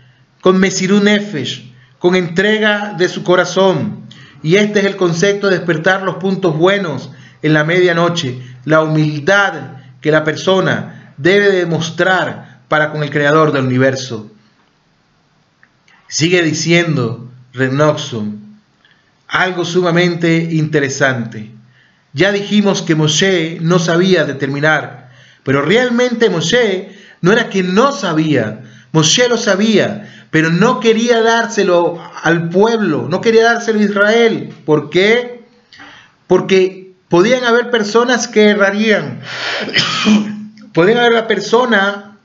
con 0.41 0.59
Mesirú 0.59 0.99
Nefesh, 0.99 1.71
con 1.99 2.15
entrega 2.15 2.93
de 2.97 3.07
su 3.07 3.23
corazón. 3.23 4.05
Y 4.43 4.57
este 4.57 4.79
es 4.79 4.85
el 4.85 4.97
concepto 4.97 5.47
de 5.47 5.57
despertar 5.57 6.03
los 6.03 6.17
puntos 6.17 6.57
buenos 6.57 7.11
en 7.41 7.53
la 7.53 7.63
medianoche, 7.63 8.41
la 8.65 8.81
humildad 8.81 9.53
que 10.01 10.11
la 10.11 10.23
persona 10.23 11.13
debe 11.17 11.51
demostrar 11.51 12.59
para 12.67 12.91
con 12.91 13.03
el 13.03 13.09
creador 13.09 13.51
del 13.51 13.65
universo. 13.65 14.31
Sigue 16.07 16.43
diciendo 16.43 17.31
Renoxon, 17.53 18.44
algo 19.36 19.65
sumamente 19.65 20.38
interesante. 20.52 21.52
Ya 22.13 22.32
dijimos 22.32 22.82
que 22.82 22.95
Moshe 22.95 23.58
no 23.62 23.80
sabía 23.80 24.24
determinar, 24.24 25.12
pero 25.43 25.62
realmente 25.62 26.30
Moshe 26.30 26.98
no 27.21 27.34
era 27.34 27.50
que 27.50 27.62
no 27.62 27.91
sabía, 27.91 28.62
Moshe 28.93 29.28
lo 29.28 29.38
sabía, 29.38 30.28
pero 30.32 30.50
no 30.50 30.80
quería 30.80 31.21
dárselo 31.21 32.02
al 32.24 32.50
pueblo, 32.50 33.08
no 33.10 33.19
quería 33.19 33.43
dárselo 33.43 33.80
a 33.80 33.84
Israel. 33.84 34.54
¿Por 34.65 34.89
qué? 34.89 35.43
Porque 36.28 36.93
podían 37.10 37.43
haber 37.43 37.71
personas 37.71 38.30
que 38.30 38.52
errarían, 38.52 39.19
podían 40.74 41.00
haber 41.00 41.13
la 41.13 41.28
persona 41.28 42.17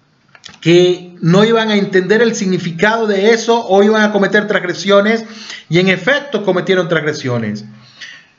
que 0.61 1.10
no 1.21 1.45
iban 1.45 1.71
a 1.71 1.77
entender 1.77 2.23
el 2.23 2.35
significado 2.35 3.07
de 3.07 3.31
eso 3.31 3.67
o 3.67 3.83
iban 3.83 4.03
a 4.03 4.13
cometer 4.13 4.47
transgresiones 4.47 5.25
y 5.69 5.79
en 5.79 5.89
efecto 5.89 6.45
cometieron 6.45 6.89
transgresiones. 6.89 7.65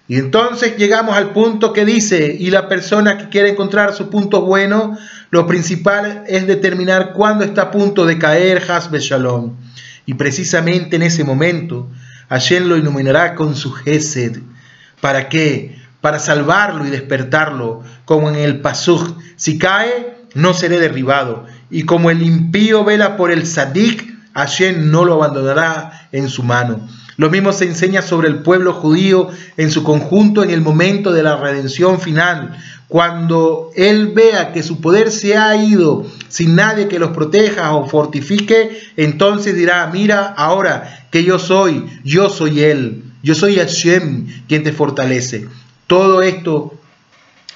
Y 0.08 0.18
entonces 0.18 0.76
llegamos 0.78 1.16
al 1.16 1.30
punto 1.32 1.72
que 1.72 1.86
dice, 1.86 2.36
y 2.38 2.50
la 2.50 2.68
persona 2.68 3.18
que 3.18 3.30
quiere 3.30 3.50
encontrar 3.50 3.94
su 3.94 4.10
punto 4.10 4.42
bueno, 4.42 4.98
lo 5.30 5.48
principal 5.48 6.26
es 6.28 6.48
determinar 6.48 7.14
cuándo 7.14 7.46
está 7.46 7.64
a 7.64 7.72
punto 7.72 8.06
de 8.06 8.18
caer 8.18 8.62
Hasbe 8.70 9.00
Shalom. 9.00 9.56
Y 10.06 10.16
precisamente 10.16 10.98
en 10.98 11.04
ese 11.04 11.24
momento, 11.24 11.88
Hashem 12.28 12.68
lo 12.68 12.76
iluminará 12.76 13.36
con 13.36 13.56
su 13.56 13.72
Gesed. 13.72 14.40
¿Para 15.00 15.30
qué? 15.30 15.80
Para 16.02 16.20
salvarlo 16.20 16.86
y 16.86 16.90
despertarlo, 16.90 17.82
como 18.04 18.28
en 18.28 18.36
el 18.36 18.60
Pasuj. 18.60 19.14
Si 19.38 19.58
cae, 19.58 20.18
no 20.34 20.54
seré 20.54 20.80
derribado. 20.80 21.46
Y 21.72 21.84
como 21.84 22.12
el 22.12 22.22
impío 22.22 22.84
vela 22.84 23.16
por 23.16 23.32
el 23.32 23.48
Sadik, 23.48 24.14
Hashem 24.34 24.92
no 24.92 25.06
lo 25.06 25.16
abandonará 25.16 26.10
en 26.12 26.30
su 26.30 26.44
mano. 26.44 26.88
Lo 27.18 27.30
mismo 27.30 27.54
se 27.54 27.66
enseña 27.66 28.02
sobre 28.02 28.28
el 28.28 28.40
pueblo 28.40 28.74
judío 28.74 29.30
en 29.58 29.72
su 29.72 29.84
conjunto 29.84 30.44
en 30.44 30.50
el 30.50 30.62
momento 30.62 31.12
de 31.12 31.24
la 31.24 31.38
redención 31.38 32.00
final. 32.00 32.58
Cuando 32.88 33.70
él 33.76 34.08
vea 34.08 34.52
que 34.52 34.64
su 34.64 34.82
poder 34.82 35.12
se 35.12 35.38
ha 35.38 35.56
ido 35.56 36.06
sin 36.30 36.56
nadie 36.56 36.88
que 36.88 37.00
los 37.00 37.12
proteja 37.12 37.74
o 37.74 37.88
fortifique, 37.88 38.78
entonces 38.98 39.56
dirá, 39.56 39.88
mira 39.88 40.26
ahora 40.26 41.08
que 41.10 41.24
yo 41.24 41.40
soy, 41.40 41.86
yo 42.04 42.30
soy 42.30 42.62
él, 42.62 43.04
yo 43.24 43.36
soy 43.36 43.56
Hashem 43.56 44.28
quien 44.48 44.64
te 44.64 44.74
fortalece. 44.74 45.48
Todo 45.88 46.22
esto, 46.22 46.74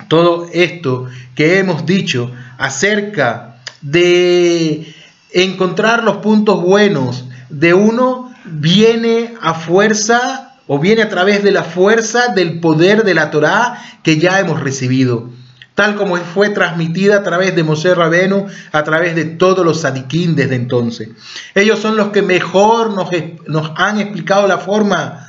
todo 0.08 0.48
esto 0.54 1.08
que 1.36 1.60
hemos 1.60 1.86
dicho 1.86 2.32
acerca 2.58 3.55
de 3.86 4.94
encontrar 5.32 6.04
los 6.04 6.18
puntos 6.18 6.62
buenos 6.62 7.26
de 7.50 7.74
uno 7.76 8.34
viene 8.46 9.36
a 9.42 9.54
fuerza 9.54 10.56
o 10.66 10.80
viene 10.80 11.04
a 11.04 11.10
través 11.10 11.44
de 11.44 11.52
la 11.52 11.64
fuerza 11.64 12.30
del 12.30 12.60
poder 12.60 13.04
de 13.04 13.14
la 13.14 13.30
Torá 13.30 13.80
que 14.02 14.18
ya 14.18 14.40
hemos 14.40 14.60
recibido. 14.60 15.30
tal 15.76 15.98
como 15.98 16.16
fue 16.16 16.50
transmitida 16.52 17.18
a 17.18 17.24
través 17.24 17.54
de 17.54 17.64
Moshe 17.64 17.94
Rabenu, 17.94 18.48
a 18.72 18.84
través 18.86 19.14
de 19.14 19.26
todos 19.26 19.66
los 19.66 19.82
sadiquín 19.82 20.34
desde 20.34 20.56
entonces. 20.56 21.10
Ellos 21.54 21.80
son 21.80 21.98
los 21.98 22.10
que 22.10 22.22
mejor 22.22 22.92
nos, 22.92 23.10
nos 23.46 23.72
han 23.76 24.00
explicado 24.00 24.48
la 24.48 24.58
forma, 24.58 25.28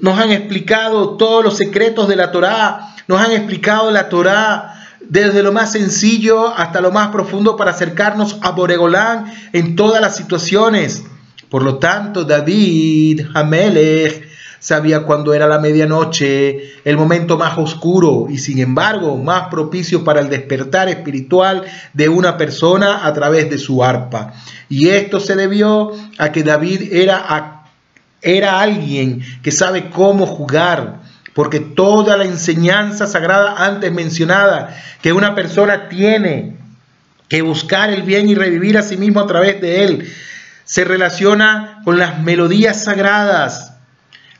nos 0.00 0.16
han 0.16 0.30
explicado 0.30 1.16
todos 1.16 1.42
los 1.42 1.56
secretos 1.56 2.06
de 2.06 2.14
la 2.14 2.30
Torá, 2.30 2.94
nos 3.08 3.20
han 3.20 3.32
explicado 3.32 3.90
la 3.90 4.08
Torá 4.08 4.75
desde 5.08 5.42
lo 5.42 5.52
más 5.52 5.72
sencillo 5.72 6.48
hasta 6.48 6.80
lo 6.80 6.92
más 6.92 7.08
profundo 7.08 7.56
para 7.56 7.70
acercarnos 7.70 8.38
a 8.42 8.50
Boregolán 8.50 9.32
en 9.52 9.76
todas 9.76 10.00
las 10.00 10.16
situaciones. 10.16 11.04
Por 11.48 11.62
lo 11.62 11.78
tanto, 11.78 12.24
David 12.24 13.22
Hamelech 13.34 14.26
sabía 14.58 15.04
cuándo 15.04 15.32
era 15.32 15.46
la 15.46 15.60
medianoche, 15.60 16.72
el 16.84 16.96
momento 16.96 17.38
más 17.38 17.56
oscuro 17.56 18.26
y 18.28 18.38
sin 18.38 18.58
embargo 18.58 19.16
más 19.16 19.48
propicio 19.48 20.02
para 20.02 20.20
el 20.20 20.28
despertar 20.28 20.88
espiritual 20.88 21.62
de 21.92 22.08
una 22.08 22.36
persona 22.36 23.06
a 23.06 23.12
través 23.12 23.48
de 23.48 23.58
su 23.58 23.84
arpa. 23.84 24.34
Y 24.68 24.88
esto 24.88 25.20
se 25.20 25.36
debió 25.36 25.92
a 26.18 26.32
que 26.32 26.42
David 26.42 26.92
era, 26.92 27.62
era 28.22 28.60
alguien 28.60 29.22
que 29.42 29.52
sabe 29.52 29.88
cómo 29.90 30.26
jugar, 30.26 31.02
porque 31.36 31.60
toda 31.60 32.16
la 32.16 32.24
enseñanza 32.24 33.06
sagrada 33.06 33.56
antes 33.58 33.92
mencionada 33.92 34.74
que 35.02 35.12
una 35.12 35.34
persona 35.34 35.90
tiene 35.90 36.56
que 37.28 37.42
buscar 37.42 37.90
el 37.90 38.04
bien 38.04 38.30
y 38.30 38.34
revivir 38.34 38.78
a 38.78 38.82
sí 38.82 38.96
mismo 38.96 39.20
a 39.20 39.26
través 39.26 39.60
de 39.60 39.84
él, 39.84 40.10
se 40.64 40.84
relaciona 40.84 41.82
con 41.84 41.98
las 41.98 42.20
melodías 42.22 42.82
sagradas, 42.82 43.75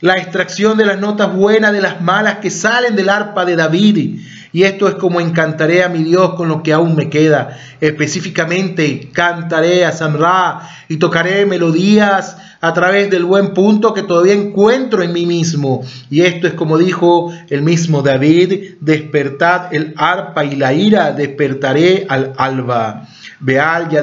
la 0.01 0.15
extracción 0.15 0.77
de 0.77 0.87
las 0.87 0.99
notas 0.99 1.35
buenas 1.35 1.73
de 1.73 1.81
las 1.81 2.01
malas 2.01 2.39
que 2.39 2.51
salen 2.51 2.97
del 2.97 3.09
arpa 3.09 3.45
de 3.45 3.57
David. 3.57 4.21
Y 4.53 4.63
esto 4.63 4.89
es 4.89 4.95
como 4.95 5.21
encantaré 5.21 5.83
a 5.83 5.89
mi 5.89 6.03
Dios 6.03 6.35
con 6.35 6.49
lo 6.49 6.63
que 6.63 6.73
aún 6.73 6.97
me 6.97 7.11
queda. 7.11 7.59
Específicamente 7.81 9.11
cantaré 9.13 9.85
a 9.85 9.93
Samra 9.93 10.63
y 10.89 10.97
tocaré 10.97 11.45
melodías 11.45 12.39
a 12.61 12.73
través 12.73 13.11
del 13.11 13.25
buen 13.25 13.53
punto 13.53 13.93
que 13.93 14.03
todavía 14.03 14.33
encuentro 14.33 15.03
en 15.03 15.13
mí 15.13 15.27
mismo. 15.27 15.85
Y 16.11 16.23
esto 16.23 16.47
es 16.47 16.55
como 16.55 16.79
dijo 16.79 17.33
el 17.51 17.63
mismo 17.63 18.03
David, 18.03 18.77
despertad 18.81 19.75
el 19.75 19.95
arpa 19.97 20.45
y 20.45 20.57
la 20.57 20.73
ira, 20.73 21.13
despertaré 21.13 22.07
al 22.09 22.33
alba. 22.39 23.09
Beal 23.41 23.91
ya 23.91 24.03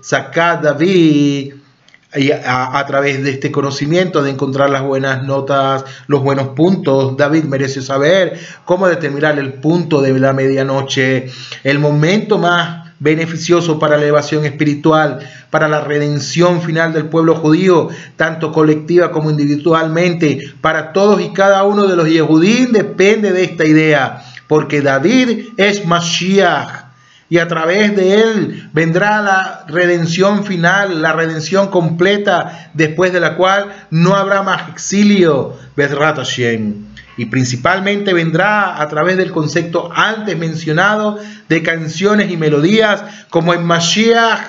sacad 0.00 0.58
David. 0.58 1.53
A, 2.44 2.78
a, 2.78 2.86
través 2.86 3.24
de 3.24 3.30
este 3.30 3.50
conocimiento 3.50 4.22
de 4.22 4.30
encontrar 4.30 4.70
las 4.70 4.82
buenas 4.82 5.24
notas, 5.24 5.84
los 6.06 6.22
buenos 6.22 6.48
puntos. 6.48 7.16
David 7.16 7.44
merece 7.44 7.82
saber 7.82 8.38
cómo 8.64 8.86
determinar 8.86 9.36
el 9.38 9.54
punto 9.54 10.00
de 10.00 10.16
la 10.20 10.32
medianoche, 10.32 11.26
el 11.64 11.80
momento 11.80 12.38
más 12.38 12.84
beneficioso 13.04 13.78
para 13.78 13.96
la 13.96 14.02
elevación 14.02 14.44
espiritual, 14.44 15.18
para 15.50 15.68
la 15.68 15.80
redención 15.80 16.62
final 16.62 16.92
del 16.92 17.06
pueblo 17.06 17.34
judío, 17.34 17.88
tanto 18.16 18.52
colectiva 18.52 19.10
como 19.10 19.30
individualmente, 19.30 20.38
para 20.60 20.92
todos 20.92 21.20
y 21.20 21.32
cada 21.32 21.64
uno 21.64 21.86
de 21.86 21.96
los 21.96 22.08
Yehudim 22.08 22.72
depende 22.72 23.32
de 23.32 23.44
esta 23.44 23.64
idea, 23.66 24.22
porque 24.48 24.80
David 24.80 25.48
es 25.56 25.84
Mashiach 25.84 26.83
y 27.28 27.38
a 27.38 27.48
través 27.48 27.96
de 27.96 28.20
él 28.20 28.68
vendrá 28.72 29.20
la 29.22 29.64
redención 29.68 30.44
final, 30.44 31.02
la 31.02 31.12
redención 31.12 31.68
completa, 31.68 32.70
después 32.74 33.12
de 33.12 33.20
la 33.20 33.36
cual 33.36 33.86
no 33.90 34.14
habrá 34.14 34.42
más 34.42 34.68
exilio, 34.68 35.56
Bezrat 35.76 36.16
Hashem 36.16 36.94
y 37.16 37.26
principalmente 37.26 38.12
vendrá 38.12 38.80
a 38.80 38.88
través 38.88 39.16
del 39.16 39.30
concepto 39.30 39.90
antes 39.94 40.36
mencionado 40.36 41.18
de 41.48 41.62
canciones 41.62 42.30
y 42.30 42.36
melodías 42.36 43.02
como 43.30 43.54
en 43.54 43.64
Mashiach 43.64 44.40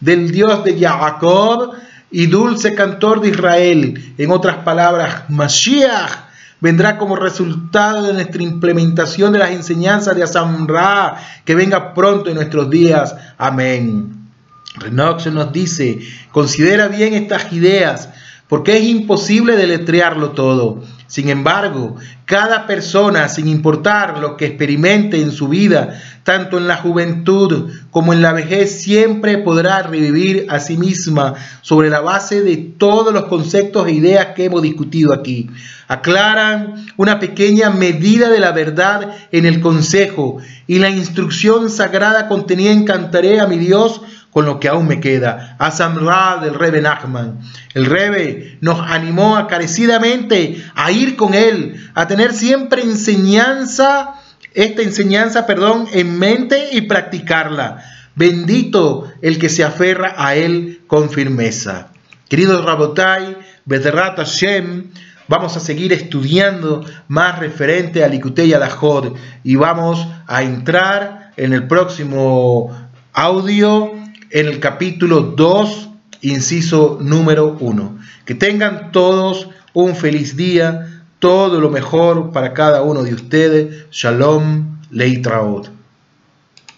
del 0.00 0.32
Dios 0.32 0.64
de 0.64 0.78
Jacob 0.78 1.74
y 2.10 2.26
dulce 2.26 2.74
cantor 2.74 3.20
de 3.20 3.28
Israel. 3.28 4.14
En 4.18 4.30
otras 4.32 4.56
palabras, 4.58 5.24
Mashiach 5.28 6.31
vendrá 6.62 6.96
como 6.96 7.16
resultado 7.16 8.06
de 8.06 8.14
nuestra 8.14 8.42
implementación 8.42 9.32
de 9.32 9.40
las 9.40 9.50
enseñanzas 9.50 10.14
de 10.14 10.22
Asamra, 10.22 11.16
que 11.44 11.56
venga 11.56 11.92
pronto 11.92 12.30
en 12.30 12.36
nuestros 12.36 12.70
días. 12.70 13.16
Amén. 13.36 14.30
Renox 14.76 15.26
nos 15.26 15.52
dice, 15.52 15.98
considera 16.30 16.86
bien 16.86 17.14
estas 17.14 17.52
ideas, 17.52 18.08
porque 18.48 18.78
es 18.78 18.84
imposible 18.84 19.56
deletrearlo 19.56 20.30
todo. 20.30 20.82
Sin 21.12 21.28
embargo, 21.28 21.96
cada 22.24 22.66
persona, 22.66 23.28
sin 23.28 23.46
importar 23.46 24.18
lo 24.18 24.38
que 24.38 24.46
experimente 24.46 25.20
en 25.20 25.30
su 25.30 25.48
vida, 25.48 26.00
tanto 26.22 26.56
en 26.56 26.66
la 26.66 26.78
juventud 26.78 27.70
como 27.90 28.14
en 28.14 28.22
la 28.22 28.32
vejez, 28.32 28.80
siempre 28.80 29.36
podrá 29.36 29.82
revivir 29.82 30.46
a 30.48 30.58
sí 30.58 30.78
misma 30.78 31.34
sobre 31.60 31.90
la 31.90 32.00
base 32.00 32.40
de 32.40 32.56
todos 32.56 33.12
los 33.12 33.26
conceptos 33.26 33.86
e 33.88 33.92
ideas 33.92 34.28
que 34.28 34.46
hemos 34.46 34.62
discutido 34.62 35.12
aquí. 35.12 35.50
Aclaran 35.86 36.86
una 36.96 37.20
pequeña 37.20 37.68
medida 37.68 38.30
de 38.30 38.40
la 38.40 38.52
verdad 38.52 39.14
en 39.32 39.44
el 39.44 39.60
consejo 39.60 40.38
y 40.66 40.78
la 40.78 40.88
instrucción 40.88 41.68
sagrada 41.68 42.26
contenida 42.26 42.72
en 42.72 42.86
Cantaré 42.86 43.38
a 43.38 43.46
mi 43.46 43.58
Dios 43.58 44.00
con 44.32 44.46
lo 44.46 44.58
que 44.58 44.68
aún 44.68 44.88
me 44.88 44.98
queda. 44.98 45.56
Asamra 45.58 46.38
del 46.42 46.54
Rebe 46.54 46.80
Nachman. 46.80 47.40
El 47.74 47.86
Rebe 47.86 48.56
nos 48.60 48.80
animó 48.80 49.36
acarecidamente 49.36 50.64
a 50.74 50.90
ir 50.90 51.16
con 51.16 51.34
él, 51.34 51.90
a 51.94 52.08
tener 52.08 52.32
siempre 52.32 52.82
enseñanza, 52.82 54.14
esta 54.54 54.82
enseñanza, 54.82 55.46
perdón, 55.46 55.86
en 55.92 56.18
mente 56.18 56.70
y 56.72 56.82
practicarla. 56.82 57.84
Bendito 58.14 59.12
el 59.20 59.38
que 59.38 59.50
se 59.50 59.64
aferra 59.64 60.14
a 60.16 60.34
él 60.34 60.80
con 60.86 61.10
firmeza. 61.10 61.88
Queridos 62.28 62.64
Rabotai, 62.64 63.36
Bedrat 63.66 64.16
Hashem, 64.16 64.92
vamos 65.28 65.56
a 65.58 65.60
seguir 65.60 65.92
estudiando 65.92 66.84
más 67.08 67.38
referente 67.38 68.02
a 68.02 68.08
Likutei 68.08 68.54
Alajod 68.54 69.14
y 69.44 69.56
vamos 69.56 70.06
a 70.26 70.42
entrar 70.42 71.32
en 71.36 71.52
el 71.52 71.66
próximo 71.66 72.70
audio 73.12 74.01
en 74.32 74.48
el 74.48 74.60
capítulo 74.60 75.20
2, 75.20 75.90
inciso 76.22 76.98
número 77.00 77.56
1. 77.60 77.98
Que 78.24 78.34
tengan 78.34 78.90
todos 78.90 79.50
un 79.74 79.94
feliz 79.94 80.36
día, 80.36 81.04
todo 81.18 81.60
lo 81.60 81.68
mejor 81.70 82.32
para 82.32 82.54
cada 82.54 82.82
uno 82.82 83.02
de 83.02 83.12
ustedes. 83.12 83.86
Shalom, 83.90 84.78
Leitraot. 84.90 85.81